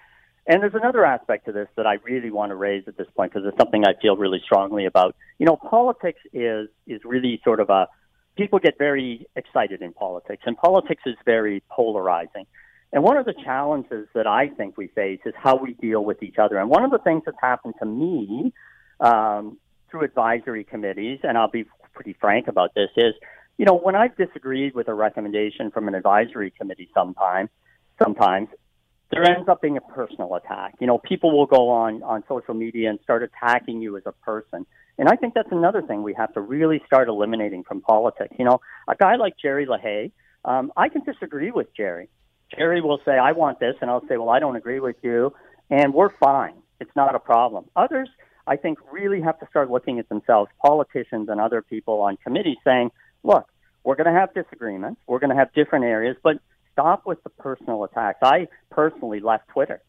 And 0.46 0.62
there's 0.62 0.74
another 0.74 1.04
aspect 1.04 1.46
to 1.46 1.52
this 1.52 1.68
that 1.76 1.86
I 1.86 1.94
really 2.02 2.30
want 2.30 2.50
to 2.50 2.56
raise 2.56 2.84
at 2.88 2.96
this 2.96 3.06
point 3.16 3.32
because 3.32 3.46
it's 3.46 3.56
something 3.56 3.84
I 3.84 3.94
feel 4.02 4.16
really 4.16 4.40
strongly 4.44 4.84
about. 4.84 5.14
You 5.38 5.46
know, 5.46 5.56
politics 5.56 6.20
is 6.32 6.68
is 6.88 7.00
really 7.04 7.40
sort 7.44 7.60
of 7.60 7.70
a 7.70 7.86
people 8.36 8.58
get 8.58 8.76
very 8.78 9.26
excited 9.36 9.80
in 9.80 9.92
politics, 9.92 10.42
and 10.46 10.56
politics 10.56 11.02
is 11.06 11.14
very 11.24 11.62
polarizing. 11.70 12.46
And 12.92 13.04
one 13.04 13.16
of 13.16 13.24
the 13.24 13.34
challenges 13.34 14.08
that 14.14 14.26
I 14.26 14.48
think 14.48 14.76
we 14.76 14.88
face 14.88 15.20
is 15.24 15.34
how 15.36 15.56
we 15.56 15.74
deal 15.74 16.04
with 16.04 16.22
each 16.22 16.38
other. 16.38 16.58
And 16.58 16.68
one 16.68 16.84
of 16.84 16.90
the 16.90 16.98
things 16.98 17.22
that's 17.24 17.38
happened 17.40 17.74
to 17.78 17.86
me 17.86 18.52
um, 18.98 19.58
through 19.90 20.02
advisory 20.02 20.64
committees, 20.64 21.20
and 21.22 21.38
I'll 21.38 21.50
be 21.50 21.66
pretty 21.94 22.16
frank 22.20 22.48
about 22.48 22.74
this, 22.74 22.90
is 22.96 23.14
you 23.58 23.64
know 23.64 23.74
when 23.74 23.94
I've 23.94 24.16
disagreed 24.16 24.74
with 24.74 24.88
a 24.88 24.94
recommendation 24.94 25.70
from 25.70 25.86
an 25.86 25.94
advisory 25.94 26.50
committee, 26.50 26.88
sometimes, 26.94 27.50
sometimes 28.02 28.48
there 29.10 29.24
ends 29.24 29.48
up 29.48 29.60
being 29.60 29.76
a 29.76 29.80
personal 29.80 30.34
attack. 30.34 30.76
You 30.80 30.86
know, 30.86 30.98
people 30.98 31.36
will 31.36 31.46
go 31.46 31.68
on 31.68 32.02
on 32.02 32.24
social 32.28 32.54
media 32.54 32.90
and 32.90 32.98
start 33.02 33.22
attacking 33.22 33.82
you 33.82 33.96
as 33.96 34.04
a 34.06 34.12
person. 34.12 34.66
And 34.98 35.08
I 35.08 35.16
think 35.16 35.34
that's 35.34 35.50
another 35.50 35.82
thing 35.82 36.02
we 36.02 36.14
have 36.14 36.32
to 36.34 36.40
really 36.40 36.82
start 36.86 37.08
eliminating 37.08 37.64
from 37.64 37.80
politics. 37.80 38.34
You 38.38 38.44
know, 38.44 38.60
a 38.88 38.94
guy 38.94 39.16
like 39.16 39.34
Jerry 39.40 39.66
LaHaye, 39.66 40.12
um, 40.44 40.72
I 40.76 40.88
can 40.88 41.02
disagree 41.02 41.50
with 41.50 41.74
Jerry. 41.76 42.08
Jerry 42.56 42.80
will 42.80 43.00
say, 43.04 43.12
I 43.12 43.32
want 43.32 43.60
this, 43.60 43.76
and 43.80 43.90
I'll 43.90 44.06
say, 44.08 44.16
well, 44.16 44.30
I 44.30 44.38
don't 44.38 44.56
agree 44.56 44.80
with 44.80 44.96
you, 45.02 45.32
and 45.70 45.94
we're 45.94 46.10
fine. 46.18 46.54
It's 46.80 46.94
not 46.96 47.14
a 47.14 47.18
problem. 47.18 47.66
Others, 47.76 48.08
I 48.46 48.56
think, 48.56 48.78
really 48.90 49.20
have 49.20 49.38
to 49.40 49.46
start 49.48 49.70
looking 49.70 49.98
at 49.98 50.08
themselves, 50.08 50.50
politicians 50.64 51.28
and 51.28 51.40
other 51.40 51.62
people 51.62 52.00
on 52.00 52.16
committees, 52.16 52.56
saying, 52.64 52.90
look, 53.22 53.46
we're 53.84 53.96
going 53.96 54.12
to 54.12 54.18
have 54.18 54.34
disagreements, 54.34 55.00
we're 55.06 55.20
going 55.20 55.30
to 55.30 55.36
have 55.36 55.52
different 55.52 55.84
areas, 55.84 56.16
but 56.22 56.38
stop 56.72 57.06
with 57.06 57.22
the 57.22 57.30
personal 57.30 57.84
attacks. 57.84 58.18
I 58.22 58.48
personally 58.70 59.20
left 59.20 59.48
Twitter. 59.48 59.80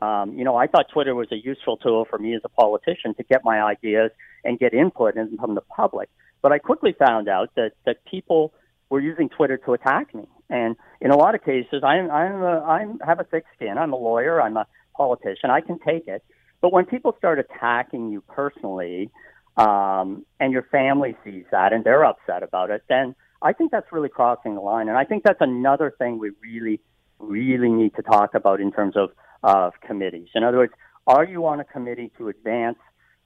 Um, 0.00 0.34
you 0.34 0.44
know, 0.44 0.56
I 0.56 0.66
thought 0.66 0.86
Twitter 0.92 1.14
was 1.14 1.28
a 1.32 1.36
useful 1.36 1.76
tool 1.76 2.04
for 2.08 2.18
me 2.18 2.34
as 2.34 2.42
a 2.44 2.48
politician 2.48 3.14
to 3.14 3.22
get 3.22 3.42
my 3.44 3.62
ideas 3.62 4.10
and 4.44 4.58
get 4.58 4.74
input 4.74 5.14
from 5.14 5.54
the 5.54 5.62
public. 5.62 6.10
But 6.42 6.52
I 6.52 6.58
quickly 6.58 6.94
found 6.98 7.28
out 7.28 7.54
that, 7.56 7.72
that 7.86 8.04
people 8.04 8.52
were 8.90 9.00
using 9.00 9.28
Twitter 9.28 9.56
to 9.58 9.72
attack 9.72 10.14
me. 10.14 10.28
And 10.50 10.76
in 11.00 11.10
a 11.10 11.16
lot 11.16 11.34
of 11.34 11.42
cases, 11.44 11.82
I'm 11.84 12.10
I'm 12.10 12.42
a, 12.42 12.60
I'm 12.60 12.98
have 13.00 13.20
a 13.20 13.24
thick 13.24 13.44
skin. 13.56 13.78
I'm 13.78 13.92
a 13.92 13.96
lawyer. 13.96 14.40
I'm 14.40 14.56
a 14.56 14.66
politician. 14.96 15.50
I 15.50 15.60
can 15.60 15.78
take 15.78 16.06
it. 16.06 16.22
But 16.60 16.72
when 16.72 16.86
people 16.86 17.14
start 17.18 17.38
attacking 17.38 18.10
you 18.10 18.22
personally, 18.22 19.10
um, 19.56 20.24
and 20.40 20.52
your 20.52 20.62
family 20.64 21.16
sees 21.24 21.44
that 21.50 21.72
and 21.72 21.84
they're 21.84 22.04
upset 22.04 22.42
about 22.42 22.70
it, 22.70 22.82
then 22.88 23.14
I 23.42 23.52
think 23.52 23.70
that's 23.70 23.90
really 23.92 24.08
crossing 24.08 24.54
the 24.54 24.60
line. 24.60 24.88
And 24.88 24.96
I 24.96 25.04
think 25.04 25.22
that's 25.24 25.40
another 25.40 25.94
thing 25.98 26.18
we 26.18 26.30
really, 26.42 26.80
really 27.18 27.68
need 27.68 27.94
to 27.96 28.02
talk 28.02 28.34
about 28.34 28.60
in 28.60 28.72
terms 28.72 28.96
of 28.96 29.10
of 29.42 29.74
committees. 29.86 30.28
In 30.34 30.42
other 30.42 30.56
words, 30.56 30.72
are 31.06 31.24
you 31.24 31.46
on 31.46 31.60
a 31.60 31.64
committee 31.64 32.10
to 32.16 32.28
advance 32.28 32.78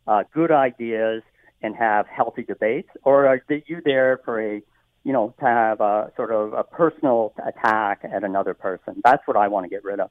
uh, 0.06 0.24
good 0.34 0.50
ideas 0.50 1.22
and 1.62 1.76
have 1.76 2.06
healthy 2.06 2.42
debates, 2.42 2.88
or 3.04 3.26
are 3.26 3.40
you 3.66 3.80
there 3.84 4.20
for 4.24 4.40
a 4.40 4.62
you 5.04 5.12
know, 5.12 5.34
to 5.38 5.44
have 5.44 5.80
a 5.80 6.12
sort 6.16 6.32
of 6.32 6.52
a 6.52 6.64
personal 6.64 7.32
attack 7.46 8.02
at 8.04 8.24
another 8.24 8.54
person. 8.54 9.00
That's 9.02 9.26
what 9.26 9.37
I 9.37 9.48
want 9.48 9.64
to 9.64 9.70
get 9.70 9.84
rid 9.84 10.00
of. 10.00 10.11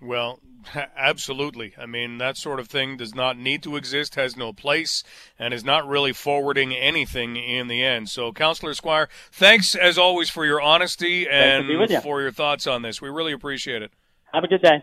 Well, 0.00 0.40
absolutely. 0.96 1.74
I 1.78 1.86
mean, 1.86 2.18
that 2.18 2.36
sort 2.36 2.60
of 2.60 2.68
thing 2.68 2.96
does 2.96 3.14
not 3.14 3.38
need 3.38 3.62
to 3.62 3.76
exist, 3.76 4.14
has 4.14 4.36
no 4.36 4.52
place, 4.52 5.02
and 5.38 5.54
is 5.54 5.64
not 5.64 5.86
really 5.88 6.12
forwarding 6.12 6.74
anything 6.74 7.36
in 7.36 7.68
the 7.68 7.84
end. 7.84 8.08
So, 8.08 8.32
Councillor 8.32 8.74
Squire, 8.74 9.08
thanks 9.30 9.74
as 9.74 9.98
always 9.98 10.30
for 10.30 10.44
your 10.44 10.60
honesty 10.60 11.28
and 11.28 11.68
you. 11.68 12.00
for 12.00 12.20
your 12.20 12.32
thoughts 12.32 12.66
on 12.66 12.82
this. 12.82 13.00
We 13.00 13.08
really 13.08 13.32
appreciate 13.32 13.82
it. 13.82 13.92
Have 14.32 14.44
a 14.44 14.48
good 14.48 14.62
day. 14.62 14.82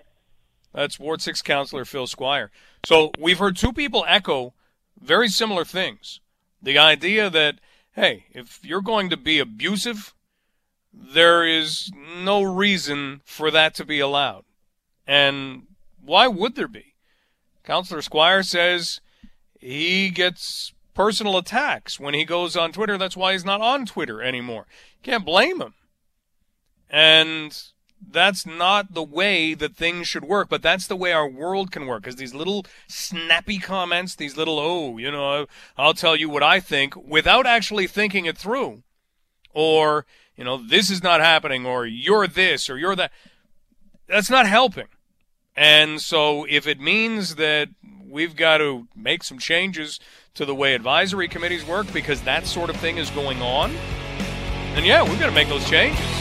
That's 0.74 0.98
Ward 0.98 1.22
6 1.22 1.42
Councillor 1.42 1.84
Phil 1.84 2.08
Squire. 2.08 2.52
So, 2.86 3.12
we've 3.20 3.40
heard 3.40 3.58
two 3.58 3.74
people 3.74 4.06
echo 4.08 4.54
very 5.00 5.28
similar 5.28 5.66
things. 5.66 6.20
The 6.62 6.78
idea 6.78 7.30
that 7.30 7.60
hey, 7.94 8.26
if 8.32 8.60
you're 8.64 8.82
going 8.82 9.10
to 9.10 9.18
be 9.18 9.40
abusive, 9.40 10.14
there 10.94 11.46
is 11.46 11.92
no 12.18 12.42
reason 12.42 13.22
for 13.26 13.52
that 13.52 13.74
to 13.76 13.86
be 13.86 14.00
allowed. 14.00 14.44
And 15.08 15.64
why 16.04 16.28
would 16.28 16.56
there 16.56 16.68
be? 16.68 16.96
Counselor 17.64 18.02
Squire 18.02 18.44
says 18.44 19.02
he 19.60 20.10
gets 20.10 20.74
personal 20.94 21.38
attacks 21.38 22.00
when 22.00 22.14
he 22.14 22.26
goes 22.26 22.56
on 22.56 22.72
Twitter. 22.72 22.98
That's 22.98 23.18
why 23.18 23.34
he's 23.34 23.46
not 23.46 23.62
on 23.62 23.86
Twitter 23.86 24.22
anymore. 24.22 24.66
Can't 25.04 25.26
blame 25.26 25.62
him. 25.62 25.74
And 26.90 27.58
that's 28.10 28.46
not 28.46 28.94
the 28.94 29.04
way 29.04 29.54
that 29.54 29.76
things 29.76 30.08
should 30.08 30.26
work, 30.26 30.50
but 30.50 30.62
that's 30.62 30.88
the 30.88 30.96
way 30.96 31.12
our 31.12 31.28
world 31.28 31.72
can 31.72 31.86
work. 31.86 32.04
Because 32.04 32.16
these 32.16 32.34
little 32.34 32.66
snappy 32.88 33.58
comments, 33.58 34.16
these 34.16 34.36
little, 34.36 34.60
oh, 34.60 34.98
you 34.98 35.12
know, 35.12 35.46
I'll 35.78 35.94
tell 35.94 36.16
you 36.16 36.30
what 36.30 36.44
I 36.44 36.60
think 36.60 36.96
without 36.96 37.46
actually 37.46 37.88
thinking 37.88 38.26
it 38.26 38.38
through. 38.38 38.84
Or, 39.54 40.06
you 40.36 40.44
know, 40.44 40.58
this 40.58 40.90
is 40.90 41.04
not 41.04 41.20
happening, 41.20 41.66
or 41.66 41.86
you're 41.86 42.28
this, 42.28 42.70
or 42.70 42.78
you're 42.78 42.96
that. 42.96 43.12
That's 44.08 44.30
not 44.30 44.48
helping. 44.48 44.88
And 45.56 46.02
so 46.02 46.46
if 46.50 46.66
it 46.68 46.80
means 46.80 47.36
that 47.36 47.70
we've 48.08 48.36
got 48.36 48.58
to 48.58 48.88
make 48.96 49.24
some 49.24 49.40
changes 49.40 50.00
to 50.34 50.46
the 50.46 50.56
way 50.56 50.74
advisory 50.74 51.28
committees 51.28 51.66
work 51.66 51.92
because 51.92 52.22
that 52.22 52.46
sort 52.46 52.70
of 52.70 52.78
thing 52.78 52.98
is 52.98 53.10
going 53.10 53.42
on, 53.42 53.74
then 54.74 54.86
yeah, 54.86 55.04
we've 55.04 55.20
got 55.20 55.28
to 55.28 55.34
make 55.34 55.50
those 55.50 55.70
changes. 55.70 56.21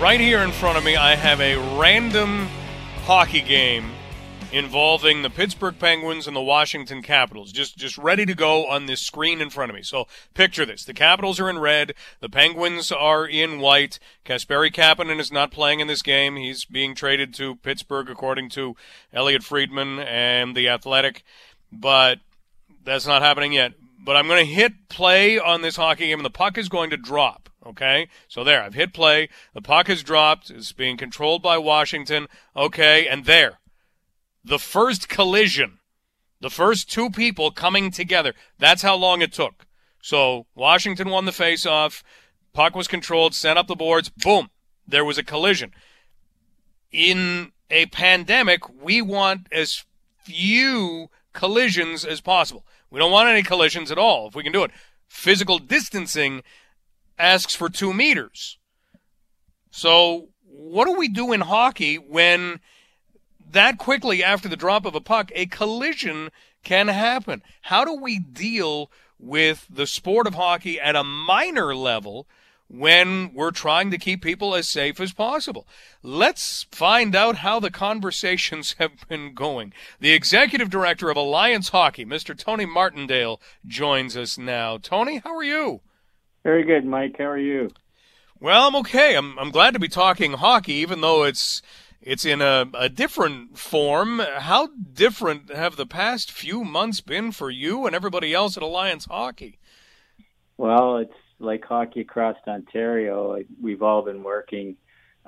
Right 0.00 0.18
here 0.18 0.40
in 0.40 0.50
front 0.50 0.76
of 0.76 0.84
me, 0.84 0.96
I 0.96 1.14
have 1.14 1.40
a 1.40 1.56
random 1.78 2.48
hockey 3.04 3.40
game 3.40 3.92
involving 4.50 5.22
the 5.22 5.30
Pittsburgh 5.30 5.78
Penguins 5.78 6.26
and 6.26 6.36
the 6.36 6.42
Washington 6.42 7.02
Capitals. 7.02 7.52
Just 7.52 7.76
just 7.78 7.96
ready 7.96 8.26
to 8.26 8.34
go 8.34 8.66
on 8.66 8.86
this 8.86 9.00
screen 9.00 9.40
in 9.40 9.48
front 9.48 9.70
of 9.70 9.76
me. 9.76 9.82
So 9.82 10.06
picture 10.34 10.66
this. 10.66 10.84
The 10.84 10.92
Capitals 10.92 11.38
are 11.38 11.48
in 11.48 11.58
red, 11.58 11.94
the 12.20 12.28
Penguins 12.28 12.90
are 12.90 13.24
in 13.24 13.60
white. 13.60 14.00
Kasperi 14.24 14.72
Kapanen 14.72 15.20
is 15.20 15.30
not 15.32 15.52
playing 15.52 15.78
in 15.78 15.86
this 15.86 16.02
game. 16.02 16.36
He's 16.36 16.64
being 16.64 16.94
traded 16.96 17.32
to 17.34 17.54
Pittsburgh 17.56 18.10
according 18.10 18.50
to 18.50 18.76
Elliotte 19.12 19.44
Friedman 19.44 20.00
and 20.00 20.56
the 20.56 20.68
Athletic. 20.68 21.22
But 21.70 22.18
That's 22.84 23.06
not 23.06 23.22
happening 23.22 23.52
yet. 23.52 23.72
But 24.04 24.16
I'm 24.16 24.26
going 24.26 24.44
to 24.44 24.52
hit 24.52 24.88
play 24.88 25.38
on 25.38 25.62
this 25.62 25.76
hockey 25.76 26.08
game, 26.08 26.18
and 26.18 26.26
the 26.26 26.30
puck 26.30 26.58
is 26.58 26.68
going 26.68 26.90
to 26.90 26.96
drop. 26.96 27.48
Okay, 27.64 28.08
so 28.26 28.42
there, 28.42 28.60
I've 28.60 28.74
hit 28.74 28.92
play. 28.92 29.28
The 29.54 29.62
puck 29.62 29.86
has 29.86 30.02
dropped. 30.02 30.50
It's 30.50 30.72
being 30.72 30.96
controlled 30.96 31.42
by 31.42 31.58
Washington. 31.58 32.26
Okay, 32.56 33.06
and 33.06 33.24
there, 33.24 33.60
the 34.44 34.58
first 34.58 35.08
collision, 35.08 35.78
the 36.40 36.50
first 36.50 36.90
two 36.90 37.08
people 37.10 37.52
coming 37.52 37.92
together. 37.92 38.34
That's 38.58 38.82
how 38.82 38.96
long 38.96 39.22
it 39.22 39.32
took. 39.32 39.66
So 40.02 40.46
Washington 40.56 41.08
won 41.08 41.24
the 41.24 41.30
faceoff. 41.30 42.02
Puck 42.52 42.74
was 42.74 42.88
controlled, 42.88 43.34
sent 43.34 43.60
up 43.60 43.68
the 43.68 43.76
boards. 43.76 44.08
Boom, 44.08 44.50
there 44.84 45.04
was 45.04 45.16
a 45.16 45.22
collision. 45.22 45.72
In 46.90 47.52
a 47.70 47.86
pandemic, 47.86 48.68
we 48.68 49.00
want 49.00 49.46
as 49.52 49.84
few 50.24 51.10
collisions 51.32 52.04
as 52.04 52.20
possible. 52.20 52.66
We 52.92 52.98
don't 52.98 53.10
want 53.10 53.30
any 53.30 53.42
collisions 53.42 53.90
at 53.90 53.96
all 53.96 54.28
if 54.28 54.34
we 54.34 54.42
can 54.42 54.52
do 54.52 54.64
it. 54.64 54.70
Physical 55.08 55.58
distancing 55.58 56.42
asks 57.18 57.54
for 57.54 57.70
two 57.70 57.94
meters. 57.94 58.58
So, 59.70 60.28
what 60.44 60.84
do 60.84 60.92
we 60.92 61.08
do 61.08 61.32
in 61.32 61.40
hockey 61.40 61.96
when 61.96 62.60
that 63.50 63.78
quickly 63.78 64.22
after 64.22 64.46
the 64.46 64.56
drop 64.56 64.84
of 64.84 64.94
a 64.94 65.00
puck, 65.00 65.32
a 65.34 65.46
collision 65.46 66.28
can 66.64 66.88
happen? 66.88 67.42
How 67.62 67.86
do 67.86 67.94
we 67.94 68.18
deal 68.18 68.90
with 69.18 69.66
the 69.70 69.86
sport 69.86 70.26
of 70.26 70.34
hockey 70.34 70.78
at 70.78 70.94
a 70.94 71.02
minor 71.02 71.74
level 71.74 72.26
when 72.72 73.34
we're 73.34 73.50
trying 73.50 73.90
to 73.90 73.98
keep 73.98 74.22
people 74.22 74.54
as 74.54 74.66
safe 74.66 74.98
as 74.98 75.12
possible. 75.12 75.66
Let's 76.02 76.66
find 76.70 77.14
out 77.14 77.36
how 77.36 77.60
the 77.60 77.70
conversations 77.70 78.76
have 78.78 79.06
been 79.08 79.34
going. 79.34 79.74
The 80.00 80.12
executive 80.12 80.70
director 80.70 81.10
of 81.10 81.16
Alliance 81.16 81.68
Hockey, 81.68 82.06
Mr. 82.06 82.36
Tony 82.36 82.64
Martindale, 82.64 83.40
joins 83.66 84.16
us 84.16 84.38
now. 84.38 84.78
Tony, 84.78 85.18
how 85.18 85.36
are 85.36 85.44
you? 85.44 85.82
Very 86.44 86.64
good, 86.64 86.86
Mike. 86.86 87.16
How 87.18 87.26
are 87.26 87.38
you? 87.38 87.70
Well, 88.40 88.66
I'm 88.66 88.76
okay. 88.76 89.14
I'm 89.14 89.38
I'm 89.38 89.50
glad 89.50 89.74
to 89.74 89.78
be 89.78 89.86
talking 89.86 90.32
hockey, 90.32 90.72
even 90.74 91.00
though 91.00 91.22
it's 91.22 91.62
it's 92.00 92.24
in 92.24 92.42
a, 92.42 92.66
a 92.74 92.88
different 92.88 93.56
form. 93.56 94.18
How 94.18 94.70
different 94.92 95.54
have 95.54 95.76
the 95.76 95.86
past 95.86 96.32
few 96.32 96.64
months 96.64 97.00
been 97.00 97.30
for 97.30 97.50
you 97.50 97.86
and 97.86 97.94
everybody 97.94 98.34
else 98.34 98.56
at 98.56 98.62
Alliance 98.64 99.04
Hockey? 99.04 99.60
Well, 100.56 100.96
it's 100.96 101.14
like 101.42 101.64
hockey 101.64 102.00
across 102.00 102.36
Ontario. 102.46 103.42
We've 103.60 103.82
all 103.82 104.02
been 104.02 104.22
working 104.22 104.76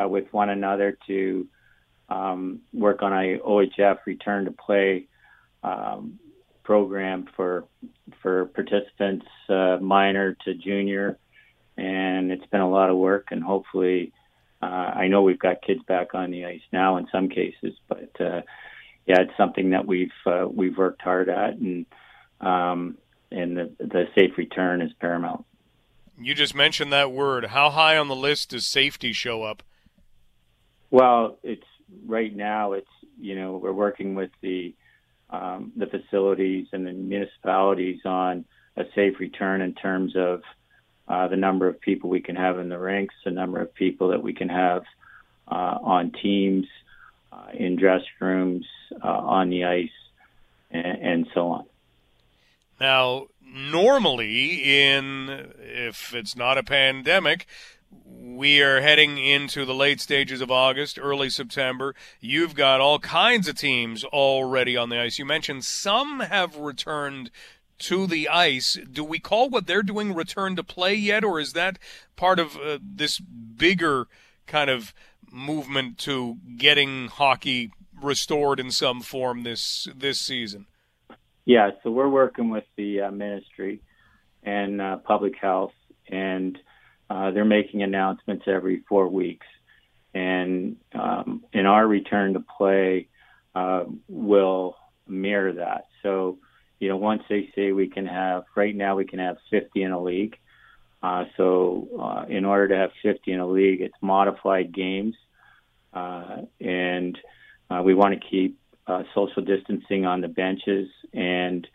uh, 0.03 0.09
with 0.09 0.33
one 0.33 0.51
another 0.51 0.97
to 1.07 1.47
um, 2.09 2.61
work 2.73 3.03
on 3.03 3.13
a 3.13 3.39
OHF 3.39 3.99
return 4.07 4.45
to 4.45 4.53
play 4.53 5.07
um, 5.63 6.19
program 6.63 7.27
for 7.37 7.65
for 8.23 8.47
participants 8.47 9.27
uh, 9.49 9.79
minor 9.81 10.37
to 10.45 10.55
junior, 10.55 11.19
and 11.77 12.31
it's 12.31 12.47
been 12.47 12.61
a 12.61 12.71
lot 12.71 12.91
of 12.91 12.97
work. 12.97 13.29
And 13.31 13.43
hopefully, 13.43 14.13
uh, 14.63 14.67
I 14.67 15.09
know 15.09 15.23
we've 15.23 15.39
got 15.39 15.63
kids 15.63 15.83
back 15.87 16.15
on 16.15 16.31
the 16.31 16.45
ice 16.45 16.63
now 16.73 16.97
in 16.97 17.07
some 17.13 17.29
cases, 17.29 17.75
but 17.89 18.11
uh, 18.21 18.43
yeah, 19.07 19.21
it's 19.21 19.37
something 19.37 19.71
that 19.71 19.87
we've 19.87 20.13
uh, 20.27 20.47
we've 20.51 20.77
worked 20.77 21.03
hard 21.03 21.29
at, 21.29 21.55
and 21.55 21.87
um, 22.41 22.99
and 23.31 23.57
the 23.57 23.71
the 23.79 24.05
safe 24.15 24.37
return 24.37 24.81
is 24.83 24.93
paramount. 25.01 25.45
You 26.19 26.35
just 26.35 26.55
mentioned 26.55 26.93
that 26.93 27.11
word. 27.11 27.47
How 27.47 27.71
high 27.71 27.97
on 27.97 28.09
the 28.09 28.17
list 28.17 28.51
does 28.51 28.67
safety 28.67 29.13
show 29.13 29.43
up? 29.43 29.63
Well, 30.91 31.39
it's 31.43 31.67
right 32.07 32.35
now. 32.35 32.73
It's 32.73 32.87
you 33.21 33.35
know 33.35 33.57
we're 33.57 33.73
working 33.73 34.15
with 34.15 34.31
the 34.41 34.75
um, 35.31 35.73
the 35.77 35.87
facilities 35.87 36.69
and 36.73 36.87
the 36.87 36.93
municipalities 36.93 38.01
on 38.05 38.45
a 38.77 38.85
safe 38.95 39.19
return 39.19 39.61
in 39.61 39.75
terms 39.75 40.15
of 40.17 40.43
uh, 41.09 41.29
the 41.29 41.37
number 41.37 41.69
of 41.69 41.81
people 41.81 42.11
we 42.11 42.21
can 42.21 42.37
have 42.37 42.59
in 42.59 42.69
the 42.69 42.79
rinks, 42.79 43.15
the 43.25 43.31
number 43.31 43.61
of 43.61 43.75
people 43.75 44.09
that 44.09 44.23
we 44.23 44.33
can 44.33 44.49
have 44.49 44.85
uh, 45.49 45.79
on 45.83 46.13
teams, 46.23 46.67
uh, 47.33 47.49
in 47.53 47.77
dressing 47.77 48.07
rooms, 48.21 48.67
uh, 49.03 49.09
on 49.09 49.51
the 49.51 49.65
ice, 49.65 49.91
and, 50.71 51.03
and 51.03 51.27
so 51.35 51.49
on. 51.49 51.65
Now, 52.81 53.27
normally, 53.55 54.83
in 54.85 55.53
if 55.61 56.13
it's 56.13 56.37
not 56.37 56.59
a 56.59 56.65
pandemic, 56.65 57.47
we 58.07 58.61
are 58.61 58.81
heading 58.81 59.19
into 59.19 59.65
the 59.65 59.75
late 59.75 60.01
stages 60.01 60.41
of 60.41 60.51
August, 60.51 60.99
early 61.01 61.31
September. 61.31 61.95
You've 62.21 62.55
got 62.55 62.81
all 62.81 62.99
kinds 62.99 63.49
of 63.49 63.57
teams 63.57 64.05
already 64.05 64.77
on 64.77 64.89
the 64.89 64.99
ice. 64.99 65.19
You 65.19 65.25
mentioned 65.25 65.65
some 65.65 66.21
have 66.21 66.57
returned 66.57 67.31
to 67.81 68.07
the 68.07 68.29
ice. 68.29 68.79
Do 68.91 69.05
we 69.05 69.19
call 69.19 69.49
what 69.49 69.67
they're 69.67 69.83
doing 69.83 70.15
return 70.15 70.57
to 70.57 70.65
play 70.65 70.95
yet, 70.95 71.25
or 71.25 71.39
is 71.39 71.53
that 71.53 71.79
part 72.17 72.39
of 72.39 72.57
uh, 72.57 72.79
this 72.83 73.19
bigger 73.21 74.09
kind 74.47 74.71
of 74.71 74.93
movement 75.31 75.99
to 75.99 76.39
getting 76.57 77.09
hockey 77.09 77.71
restored 78.01 78.59
in 78.59 78.71
some 78.71 79.01
form 79.01 79.43
this 79.43 79.89
this 79.95 80.21
season? 80.21 80.67
Yeah, 81.47 81.71
so 81.83 81.91
we're 81.91 82.09
working 82.09 82.49
with 82.49 82.65
the 82.77 83.03
uh, 83.03 83.11
ministry 83.11 83.81
and 84.43 84.81
uh, 84.81 84.97
public 84.99 85.35
health, 85.41 85.73
and 86.09 86.59
uh, 87.11 87.33
they're 87.33 87.45
making 87.45 87.83
announcements 87.83 88.45
every 88.47 88.83
four 88.89 89.09
weeks. 89.09 89.47
And 90.15 90.77
um, 90.95 91.45
in 91.53 91.67
our 91.67 91.87
return 91.87 92.35
to 92.35 92.41
play, 92.41 93.09
uh, 93.55 93.85
will 94.09 94.77
mirror 95.07 95.53
that. 95.53 95.87
So, 96.03 96.39
you 96.81 96.89
know, 96.89 96.97
once 96.97 97.23
they 97.29 97.51
say 97.55 97.73
we 97.73 97.89
can 97.89 98.07
have, 98.07 98.45
right 98.57 98.75
now 98.75 98.97
we 98.97 99.05
can 99.05 99.19
have 99.19 99.37
50 99.51 99.83
in 99.83 99.93
a 99.93 100.01
league. 100.03 100.37
Uh, 101.03 101.25
so, 101.37 101.89
uh, 102.01 102.25
in 102.29 102.47
order 102.47 102.69
to 102.69 102.77
have 102.77 102.91
50 103.03 103.31
in 103.31 103.41
a 103.41 103.47
league, 103.47 103.83
it's 103.83 103.95
modified 104.01 104.73
games, 104.73 105.15
and 105.93 107.19
we 107.83 107.93
want 107.93 108.15
to 108.15 108.29
keep 108.29 108.59
uh, 108.87 109.03
social 109.15 109.43
distancing 109.43 110.05
on 110.05 110.21
the 110.21 110.29
benches 110.29 110.89
and 111.13 111.67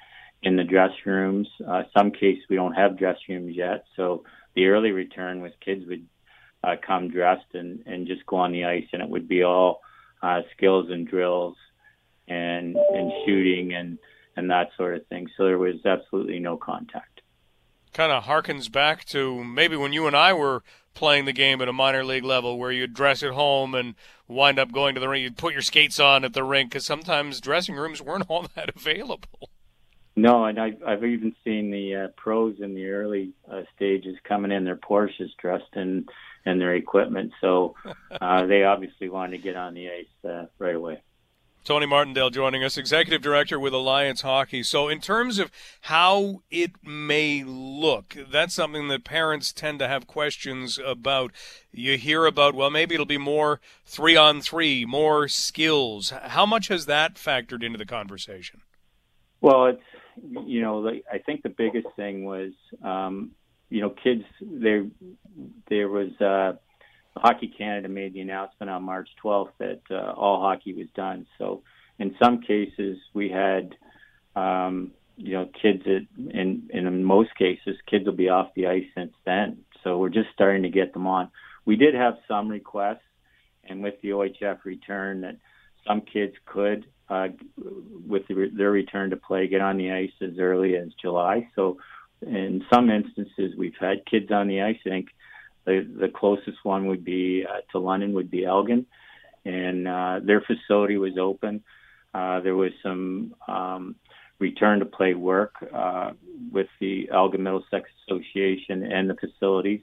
in 0.44 0.56
the 0.56 0.64
dress 0.64 0.92
rooms. 1.06 1.48
Uh, 1.68 1.84
some 1.96 2.12
cases 2.12 2.44
we 2.50 2.56
don't 2.56 2.74
have 2.74 2.98
dress 2.98 3.18
rooms 3.28 3.56
yet, 3.56 3.86
so 3.96 4.24
the 4.56 4.68
early 4.68 4.92
return 4.92 5.42
with 5.42 5.54
kids 5.64 5.86
would 5.88 6.06
uh, 6.64 6.76
come 6.86 7.10
dressed 7.10 7.54
and, 7.54 7.84
and 7.86 8.08
just 8.08 8.26
go 8.26 8.38
on 8.38 8.52
the 8.52 8.66
ice, 8.66 8.88
and 8.94 9.02
it 9.02 9.10
would 9.10 9.28
be 9.28 9.44
all 9.44 9.82
uh, 10.22 10.42
skills 10.56 10.90
and 10.90 11.08
drills 11.08 11.56
and 12.28 12.76
and 12.76 13.12
shooting 13.26 13.74
and 13.74 13.98
and 14.36 14.50
that 14.50 14.70
sort 14.78 14.96
of 14.96 15.06
thing. 15.08 15.28
So 15.36 15.46
there 15.46 15.58
was 15.58 15.86
absolutely 15.86 16.40
no 16.40 16.58
contact. 16.58 17.19
Kind 17.94 18.12
of 18.12 18.24
harkens 18.26 18.72
back 18.72 19.06
to 19.06 19.44
maybe 19.44 19.76
when 19.76 19.94
you 19.94 20.08
and 20.08 20.16
I 20.16 20.34
were 20.34 20.64
playing 20.94 21.26
the 21.26 21.34
game 21.34 21.62
at 21.62 21.68
a 21.68 21.74
minor 21.74 22.04
league 22.04 22.24
level 22.24 22.58
where 22.58 22.72
you'd 22.72 22.94
dress 22.94 23.24
at 23.24 23.32
home 23.32 23.74
and 23.74 23.96
wind 24.28 24.60
up 24.60 24.72
going 24.72 24.96
to 24.96 25.02
the 25.02 25.10
rink. 25.10 25.24
You'd 25.24 25.38
put 25.38 25.54
your 25.54 25.62
skates 25.62 26.00
on 26.00 26.24
at 26.24 26.34
the 26.34 26.44
rink 26.44 26.72
because 26.72 26.86
sometimes 26.86 27.42
dressing 27.42 27.76
rooms 27.76 28.02
weren't 28.02 28.26
all 28.28 28.48
that 28.56 28.70
available. 28.76 29.50
No, 30.16 30.46
and 30.46 30.60
I've, 30.60 30.84
I've 30.86 31.04
even 31.06 31.34
seen 31.46 31.72
the 31.72 31.96
uh, 31.96 32.08
pros 32.18 32.56
in 32.60 32.76
the 32.76 32.90
early 32.90 33.32
uh, 33.50 33.62
stages 33.76 34.18
coming 34.26 34.52
in 34.52 34.66
their 34.66 34.76
Porsches 34.76 35.30
dressed 35.38 35.76
in 35.76 36.06
in 36.46 36.58
their 36.58 36.76
equipment. 36.76 37.32
So 37.42 37.76
uh, 38.22 38.46
they 38.46 38.64
obviously 38.64 39.10
wanted 39.10 39.38
to 39.38 39.44
get 39.44 39.56
on 39.56 39.74
the 39.74 39.90
ice 39.90 40.30
uh, 40.30 40.46
right 40.58 40.76
away. 40.76 41.02
Tony 41.64 41.86
Martindale 41.86 42.30
joining 42.30 42.64
us, 42.64 42.78
executive 42.78 43.22
director 43.22 43.60
with 43.60 43.74
Alliance 43.74 44.22
Hockey. 44.22 44.64
So, 44.64 44.88
in 44.88 45.02
terms 45.02 45.40
of 45.40 45.52
how 45.82 46.42
it 46.50 46.72
may 46.84 47.44
look, 47.44 48.16
that's 48.32 48.56
something 48.56 48.88
that 48.88 49.04
parents 49.04 49.52
tend 49.52 49.80
to 49.80 49.88
have 49.88 50.08
questions 50.08 50.80
about. 50.84 51.32
You 51.72 51.98
hear 51.98 52.26
about, 52.26 52.56
well, 52.56 52.70
maybe 52.70 52.96
it'll 52.96 53.06
be 53.06 53.18
more 53.18 53.60
three 53.86 54.16
on 54.16 54.42
three, 54.42 54.86
more 54.86 55.28
skills. 55.28 56.12
How 56.24 56.46
much 56.46 56.70
has 56.70 56.86
that 56.88 57.16
factored 57.16 57.64
into 57.64 57.78
the 57.78 57.86
conversation? 57.86 58.62
Well, 59.42 59.68
it's, 59.68 59.84
you 60.46 60.62
know, 60.62 60.90
I 61.12 61.20
think 61.20 61.44
the 61.44 61.50
biggest 61.50 61.88
thing 61.96 62.26
was, 62.26 62.52
um, 62.84 63.32
you 63.70 63.82
know, 63.82 63.92
kids, 63.92 64.24
there, 64.42 64.88
there 65.70 65.88
was, 65.88 66.10
uh, 66.20 66.54
Hockey 67.18 67.54
Canada 67.56 67.90
made 67.90 68.14
the 68.14 68.22
announcement 68.22 68.70
on 68.70 68.84
March 68.84 69.10
12th 69.24 69.52
that 69.60 69.82
uh, 69.92 70.14
all 70.14 70.42
hockey 70.42 70.74
was 70.74 70.88
done. 70.96 71.26
So 71.38 71.64
in 71.98 72.16
some 72.22 72.42
cases, 72.42 72.98
we 73.14 73.30
had, 73.30 73.76
um, 74.36 74.92
you 75.18 75.34
know, 75.34 75.50
kids 75.62 75.84
that, 75.86 76.08
in, 76.18 76.70
in 76.74 77.04
most 77.04 77.36
cases, 77.38 77.76
kids 77.90 78.06
will 78.06 78.14
be 78.14 78.30
off 78.30 78.54
the 78.56 78.68
ice 78.68 78.86
since 78.96 79.14
then. 79.26 79.60
So 79.84 79.98
we're 79.98 80.10
just 80.10 80.30
starting 80.34 80.64
to 80.64 80.70
get 80.70 80.94
them 80.94 81.08
on. 81.08 81.30
We 81.66 81.76
did 81.76 81.94
have 81.94 82.16
some 82.28 82.48
requests, 82.48 83.04
and 83.64 83.84
with 83.84 83.96
the 84.02 84.10
OHF 84.10 84.64
return, 84.64 85.22
that 85.22 85.38
some 85.88 86.02
kids 86.02 86.34
could, 86.46 86.86
uh, 87.10 87.30
with 88.08 88.28
the, 88.28 88.50
their 88.56 88.72
return 88.72 89.10
to 89.10 89.18
play, 89.18 89.48
get 89.48 89.62
on 89.62 89.78
the 89.78 89.92
ice 89.92 90.12
as 90.22 90.40
early 90.40 90.76
as 90.76 90.90
July. 91.02 91.50
So 91.56 91.78
in 92.22 92.64
some 92.74 92.90
instances, 92.90 93.56
we've 93.58 93.78
had 93.80 94.06
kids 94.06 94.32
on 94.32 94.48
the 94.48 94.62
ice. 94.62 94.78
I 94.86 94.90
think 94.90 95.08
the 95.70 95.88
the 96.00 96.10
closest 96.10 96.58
one 96.64 96.88
would 96.88 97.06
be 97.06 97.46
uh, 97.48 97.62
to 97.72 97.80
London 97.80 98.14
would 98.14 98.32
be 98.32 98.46
Elgin, 98.46 98.86
and 99.46 99.88
uh, 99.88 100.20
their 100.24 100.42
facility 100.42 100.98
was 100.98 101.18
open. 101.18 101.64
Uh, 102.14 102.40
there 102.40 102.56
was 102.56 102.72
some 102.82 103.36
um, 103.48 103.96
return 104.40 104.80
to 104.80 104.86
play 104.86 105.14
work 105.14 105.54
uh, 105.74 106.12
with 106.52 106.68
the 106.80 107.10
Elgin 107.14 107.44
Middlesex 107.44 107.90
Association 108.04 108.84
and 108.84 109.10
the 109.10 109.16
facilities 109.16 109.82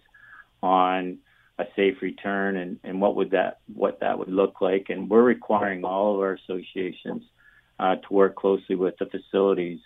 on 0.62 1.18
a 1.58 1.64
safe 1.76 2.02
return 2.02 2.56
and, 2.56 2.78
and 2.82 3.00
what 3.00 3.16
would 3.16 3.30
that 3.30 3.60
what 3.72 4.00
that 4.00 4.18
would 4.18 4.28
look 4.28 4.60
like. 4.60 4.86
And 4.88 5.08
we're 5.08 5.22
requiring 5.22 5.84
all 5.84 6.14
of 6.14 6.20
our 6.20 6.34
associations 6.34 7.22
uh, 7.78 7.94
to 7.96 8.08
work 8.10 8.34
closely 8.34 8.74
with 8.74 8.94
the 8.98 9.06
facilities 9.06 9.78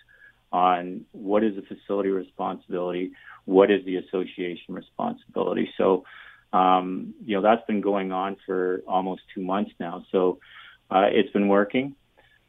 on 0.51 1.05
what 1.11 1.43
is 1.43 1.55
the 1.55 1.61
facility 1.61 2.09
responsibility, 2.09 3.11
what 3.45 3.71
is 3.71 3.83
the 3.85 3.97
association 3.97 4.73
responsibility. 4.73 5.69
So, 5.77 6.05
um, 6.53 7.13
you 7.25 7.35
know, 7.35 7.41
that's 7.41 7.65
been 7.65 7.81
going 7.81 8.11
on 8.11 8.37
for 8.45 8.83
almost 8.87 9.21
two 9.33 9.41
months 9.41 9.71
now. 9.79 10.05
So 10.11 10.39
uh, 10.89 11.07
it's 11.09 11.31
been 11.31 11.47
working. 11.47 11.95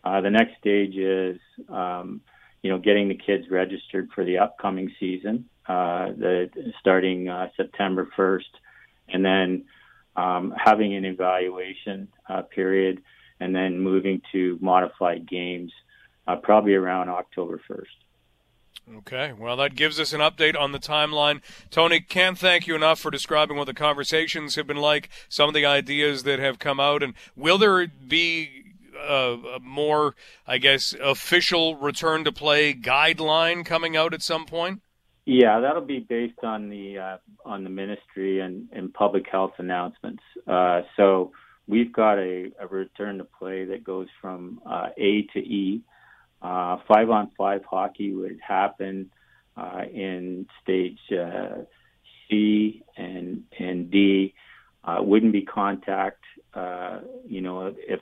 Uh, 0.04 0.20
the 0.20 0.30
next 0.30 0.58
stage 0.58 0.96
is, 0.96 1.38
um, 1.68 2.20
you 2.62 2.70
know, 2.70 2.78
getting 2.78 3.08
the 3.08 3.14
kids 3.14 3.48
registered 3.50 4.08
for 4.14 4.24
the 4.24 4.38
upcoming 4.38 4.92
season, 4.98 5.48
uh, 5.68 6.06
the 6.06 6.50
starting 6.80 7.28
uh, 7.28 7.48
September 7.56 8.08
1st, 8.16 8.50
and 9.08 9.24
then 9.24 9.64
um, 10.16 10.52
having 10.56 10.94
an 10.94 11.04
evaluation 11.04 12.08
uh, 12.28 12.42
period, 12.42 13.00
and 13.40 13.54
then 13.54 13.78
moving 13.78 14.20
to 14.32 14.58
modified 14.60 15.28
games, 15.28 15.72
uh, 16.26 16.36
probably 16.36 16.74
around 16.74 17.08
October 17.08 17.60
1st. 17.68 18.96
Okay, 18.98 19.32
well, 19.32 19.56
that 19.56 19.76
gives 19.76 20.00
us 20.00 20.12
an 20.12 20.20
update 20.20 20.58
on 20.58 20.72
the 20.72 20.78
timeline. 20.78 21.40
Tony, 21.70 22.00
can't 22.00 22.36
thank 22.36 22.66
you 22.66 22.74
enough 22.74 22.98
for 22.98 23.12
describing 23.12 23.56
what 23.56 23.66
the 23.66 23.74
conversations 23.74 24.56
have 24.56 24.66
been 24.66 24.76
like, 24.76 25.08
some 25.28 25.48
of 25.48 25.54
the 25.54 25.64
ideas 25.64 26.24
that 26.24 26.40
have 26.40 26.58
come 26.58 26.80
out, 26.80 27.02
and 27.02 27.14
will 27.36 27.58
there 27.58 27.86
be 27.86 28.62
a, 28.98 29.38
a, 29.54 29.60
more, 29.60 30.14
I 30.46 30.58
guess, 30.58 30.94
official 31.00 31.76
return 31.76 32.24
to 32.24 32.32
play 32.32 32.74
guideline 32.74 33.64
coming 33.64 33.96
out 33.96 34.14
at 34.14 34.22
some 34.22 34.46
point? 34.46 34.82
Yeah, 35.24 35.60
that'll 35.60 35.82
be 35.82 36.00
based 36.00 36.42
on 36.42 36.68
the 36.68 36.98
uh, 36.98 37.16
on 37.44 37.62
the 37.62 37.70
ministry 37.70 38.40
and, 38.40 38.68
and 38.72 38.92
public 38.92 39.28
health 39.30 39.52
announcements. 39.58 40.22
Uh, 40.48 40.82
so 40.96 41.30
we've 41.68 41.92
got 41.92 42.18
a, 42.18 42.50
a, 42.58 42.66
return 42.66 43.18
to 43.18 43.24
play 43.24 43.64
that 43.66 43.84
goes 43.84 44.08
from 44.20 44.60
uh, 44.66 44.88
A 44.96 45.22
to 45.32 45.38
E. 45.38 45.82
Uh, 46.42 46.78
five 46.88 47.08
on 47.10 47.30
five 47.38 47.62
hockey 47.64 48.12
would 48.12 48.38
happen 48.46 49.10
uh, 49.56 49.82
in 49.92 50.46
stage 50.62 50.98
uh, 51.12 51.62
C 52.28 52.82
and 52.96 53.44
and 53.58 53.90
D. 53.90 54.34
wouldn't 54.98 55.32
be 55.32 55.42
contact. 55.42 56.24
you 57.26 57.40
know, 57.40 57.74
if 57.76 58.00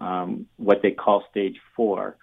um, 0.00 0.46
what 0.56 0.80
they 0.82 0.90
call 0.90 1.24
stage 1.30 1.56
four 1.74 2.16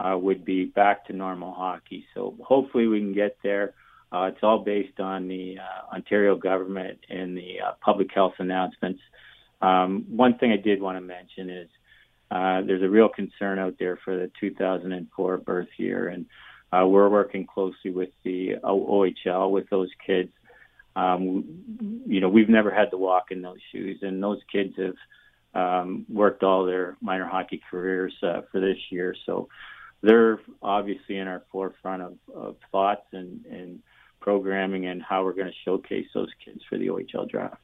uh, 0.00 0.16
would 0.16 0.44
be 0.44 0.64
back 0.64 1.06
to 1.06 1.12
normal 1.12 1.52
hockey. 1.52 2.04
So 2.14 2.34
hopefully 2.42 2.86
we 2.86 3.00
can 3.00 3.14
get 3.14 3.36
there. 3.42 3.74
Uh, 4.12 4.24
it's 4.24 4.42
all 4.42 4.58
based 4.58 5.00
on 5.00 5.28
the 5.28 5.56
uh, 5.58 5.94
Ontario 5.94 6.36
government 6.36 6.98
and 7.08 7.36
the 7.36 7.60
uh, 7.66 7.72
public 7.80 8.08
health 8.12 8.34
announcements. 8.38 9.00
Um, 9.62 10.04
one 10.08 10.36
thing 10.38 10.52
I 10.52 10.56
did 10.56 10.82
want 10.82 10.96
to 10.96 11.00
mention 11.00 11.48
is 11.48 11.68
uh, 12.32 12.62
there's 12.66 12.82
a 12.82 12.88
real 12.88 13.10
concern 13.10 13.58
out 13.58 13.74
there 13.78 13.98
for 14.02 14.16
the 14.16 14.30
2004 14.40 15.36
birth 15.38 15.68
year, 15.76 16.08
and 16.08 16.24
uh, 16.72 16.86
we're 16.86 17.10
working 17.10 17.46
closely 17.46 17.90
with 17.90 18.08
the 18.24 18.54
OHL 18.64 19.50
with 19.50 19.68
those 19.68 19.90
kids. 20.06 20.30
Um, 20.96 22.02
you 22.06 22.20
know, 22.20 22.30
we've 22.30 22.48
never 22.48 22.70
had 22.70 22.90
to 22.92 22.96
walk 22.96 23.32
in 23.32 23.42
those 23.42 23.58
shoes, 23.70 23.98
and 24.00 24.22
those 24.22 24.40
kids 24.50 24.74
have 24.78 24.94
um, 25.54 26.06
worked 26.08 26.42
all 26.42 26.64
their 26.64 26.96
minor 27.02 27.26
hockey 27.26 27.60
careers 27.70 28.14
uh, 28.22 28.40
for 28.50 28.60
this 28.60 28.78
year. 28.88 29.14
So 29.26 29.48
they're 30.02 30.40
obviously 30.62 31.18
in 31.18 31.28
our 31.28 31.42
forefront 31.52 32.02
of, 32.02 32.14
of 32.34 32.56
thoughts 32.70 33.04
and, 33.12 33.44
and 33.44 33.82
programming 34.20 34.86
and 34.86 35.02
how 35.02 35.22
we're 35.22 35.34
going 35.34 35.48
to 35.48 35.64
showcase 35.66 36.06
those 36.14 36.30
kids 36.42 36.62
for 36.70 36.78
the 36.78 36.86
OHL 36.86 37.28
draft. 37.28 37.60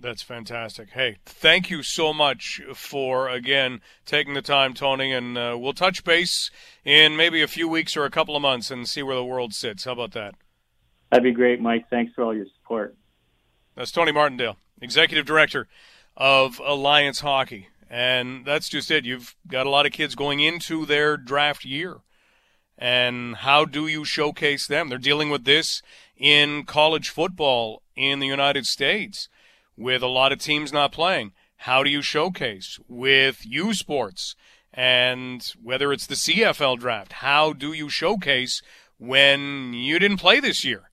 That's 0.00 0.22
fantastic. 0.22 0.90
Hey, 0.90 1.16
thank 1.24 1.70
you 1.70 1.82
so 1.82 2.12
much 2.12 2.60
for 2.74 3.28
again 3.28 3.80
taking 4.04 4.34
the 4.34 4.42
time, 4.42 4.74
Tony, 4.74 5.12
and 5.12 5.38
uh, 5.38 5.56
we'll 5.58 5.72
touch 5.72 6.04
base 6.04 6.50
in 6.84 7.16
maybe 7.16 7.42
a 7.42 7.48
few 7.48 7.68
weeks 7.68 7.96
or 7.96 8.04
a 8.04 8.10
couple 8.10 8.36
of 8.36 8.42
months 8.42 8.70
and 8.70 8.88
see 8.88 9.02
where 9.02 9.16
the 9.16 9.24
world 9.24 9.54
sits. 9.54 9.84
How 9.84 9.92
about 9.92 10.12
that? 10.12 10.34
That'd 11.10 11.24
be 11.24 11.32
great, 11.32 11.60
Mike. 11.60 11.88
Thanks 11.88 12.12
for 12.14 12.24
all 12.24 12.34
your 12.34 12.46
support. 12.60 12.96
That's 13.74 13.92
Tony 13.92 14.12
Martindale, 14.12 14.56
Executive 14.80 15.26
Director 15.26 15.68
of 16.16 16.60
Alliance 16.64 17.20
Hockey. 17.20 17.68
And 17.88 18.44
that's 18.44 18.68
just 18.68 18.90
it. 18.90 19.04
You've 19.04 19.36
got 19.46 19.66
a 19.66 19.70
lot 19.70 19.86
of 19.86 19.92
kids 19.92 20.14
going 20.14 20.40
into 20.40 20.84
their 20.84 21.16
draft 21.16 21.64
year. 21.64 21.98
And 22.76 23.36
how 23.36 23.64
do 23.64 23.86
you 23.86 24.04
showcase 24.04 24.66
them? 24.66 24.88
They're 24.88 24.98
dealing 24.98 25.30
with 25.30 25.44
this 25.44 25.82
in 26.16 26.64
college 26.64 27.08
football 27.08 27.82
in 27.94 28.18
the 28.18 28.26
United 28.26 28.66
States 28.66 29.28
with 29.76 30.02
a 30.02 30.08
lot 30.08 30.32
of 30.32 30.38
teams 30.38 30.72
not 30.72 30.92
playing. 30.92 31.32
How 31.58 31.82
do 31.82 31.90
you 31.90 32.02
showcase 32.02 32.78
with 32.88 33.44
U 33.46 33.74
Sports 33.74 34.36
and 34.72 35.52
whether 35.62 35.92
it's 35.92 36.06
the 36.06 36.14
CFL 36.14 36.78
draft? 36.78 37.14
How 37.14 37.52
do 37.52 37.72
you 37.72 37.88
showcase 37.88 38.62
when 38.98 39.72
you 39.72 39.98
didn't 39.98 40.18
play 40.18 40.40
this 40.40 40.64
year? 40.64 40.90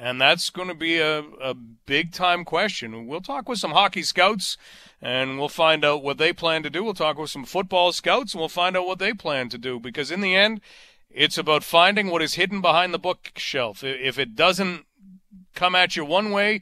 And 0.00 0.20
that's 0.20 0.50
going 0.50 0.68
to 0.68 0.74
be 0.74 0.98
a, 1.00 1.24
a 1.42 1.54
big 1.54 2.12
time 2.12 2.44
question. 2.44 3.08
We'll 3.08 3.20
talk 3.20 3.48
with 3.48 3.58
some 3.58 3.72
hockey 3.72 4.04
scouts 4.04 4.56
and 5.02 5.38
we'll 5.38 5.48
find 5.48 5.84
out 5.84 6.04
what 6.04 6.18
they 6.18 6.32
plan 6.32 6.62
to 6.62 6.70
do. 6.70 6.84
We'll 6.84 6.94
talk 6.94 7.18
with 7.18 7.30
some 7.30 7.44
football 7.44 7.90
scouts 7.90 8.32
and 8.32 8.40
we'll 8.40 8.48
find 8.48 8.76
out 8.76 8.86
what 8.86 9.00
they 9.00 9.12
plan 9.12 9.48
to 9.48 9.58
do 9.58 9.80
because 9.80 10.12
in 10.12 10.20
the 10.20 10.36
end, 10.36 10.60
it's 11.10 11.38
about 11.38 11.64
finding 11.64 12.08
what 12.08 12.22
is 12.22 12.34
hidden 12.34 12.60
behind 12.60 12.94
the 12.94 12.98
bookshelf. 12.98 13.82
If 13.82 14.18
it 14.20 14.36
doesn't 14.36 14.84
come 15.54 15.74
at 15.74 15.96
you 15.96 16.04
one 16.04 16.30
way, 16.30 16.60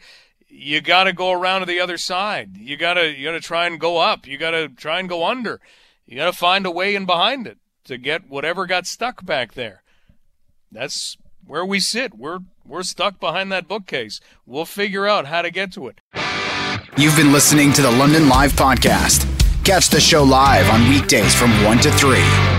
you 0.57 0.81
got 0.81 1.05
to 1.05 1.13
go 1.13 1.33
around 1.33 1.61
to 1.61 1.67
the 1.67 1.81
other 1.81 1.99
side. 1.99 2.57
You 2.57 2.77
got 2.77 2.95
to 2.95 3.09
you 3.09 3.25
got 3.25 3.33
to 3.33 3.41
try 3.41 3.67
and 3.67 3.79
go 3.79 3.99
up. 3.99 4.27
You 4.27 4.39
got 4.39 4.53
to 4.53 4.69
try 4.69 4.99
and 4.99 5.09
go 5.09 5.25
under. 5.25 5.61
You 6.07 6.17
got 6.17 6.27
to 6.27 6.33
find 6.33 6.65
a 6.67 6.71
way 6.71 6.95
in 6.95 7.05
behind 7.05 7.47
it 7.47 7.59
to 7.85 7.99
get 7.99 8.29
whatever 8.29 8.67
got 8.67 8.87
stuck 8.87 9.25
back 9.25 9.53
there. 9.53 9.83
That's 10.73 11.17
where 11.45 11.65
we 11.65 11.81
sit. 11.81 12.15
We're 12.15 12.41
we're 12.65 12.83
stuck 12.83 13.21
behind 13.21 13.53
that 13.53 13.69
bookcase. 13.69 14.21
We'll 14.45 14.65
figure 14.65 15.07
out 15.07 15.27
how 15.27 15.43
to 15.43 15.51
get 15.51 15.73
to 15.75 15.89
it. 15.89 16.01
You've 16.97 17.17
been 17.17 17.33
listening 17.33 17.73
to 17.75 17.83
the 17.83 17.91
London 17.91 18.29
Live 18.29 18.53
podcast. 18.53 19.27
Catch 19.65 19.91
the 19.91 20.01
show 20.01 20.23
live 20.23 20.69
on 20.71 20.89
weekdays 20.89 21.35
from 21.35 21.51
1 21.65 21.79
to 21.81 21.93
3. 21.93 22.56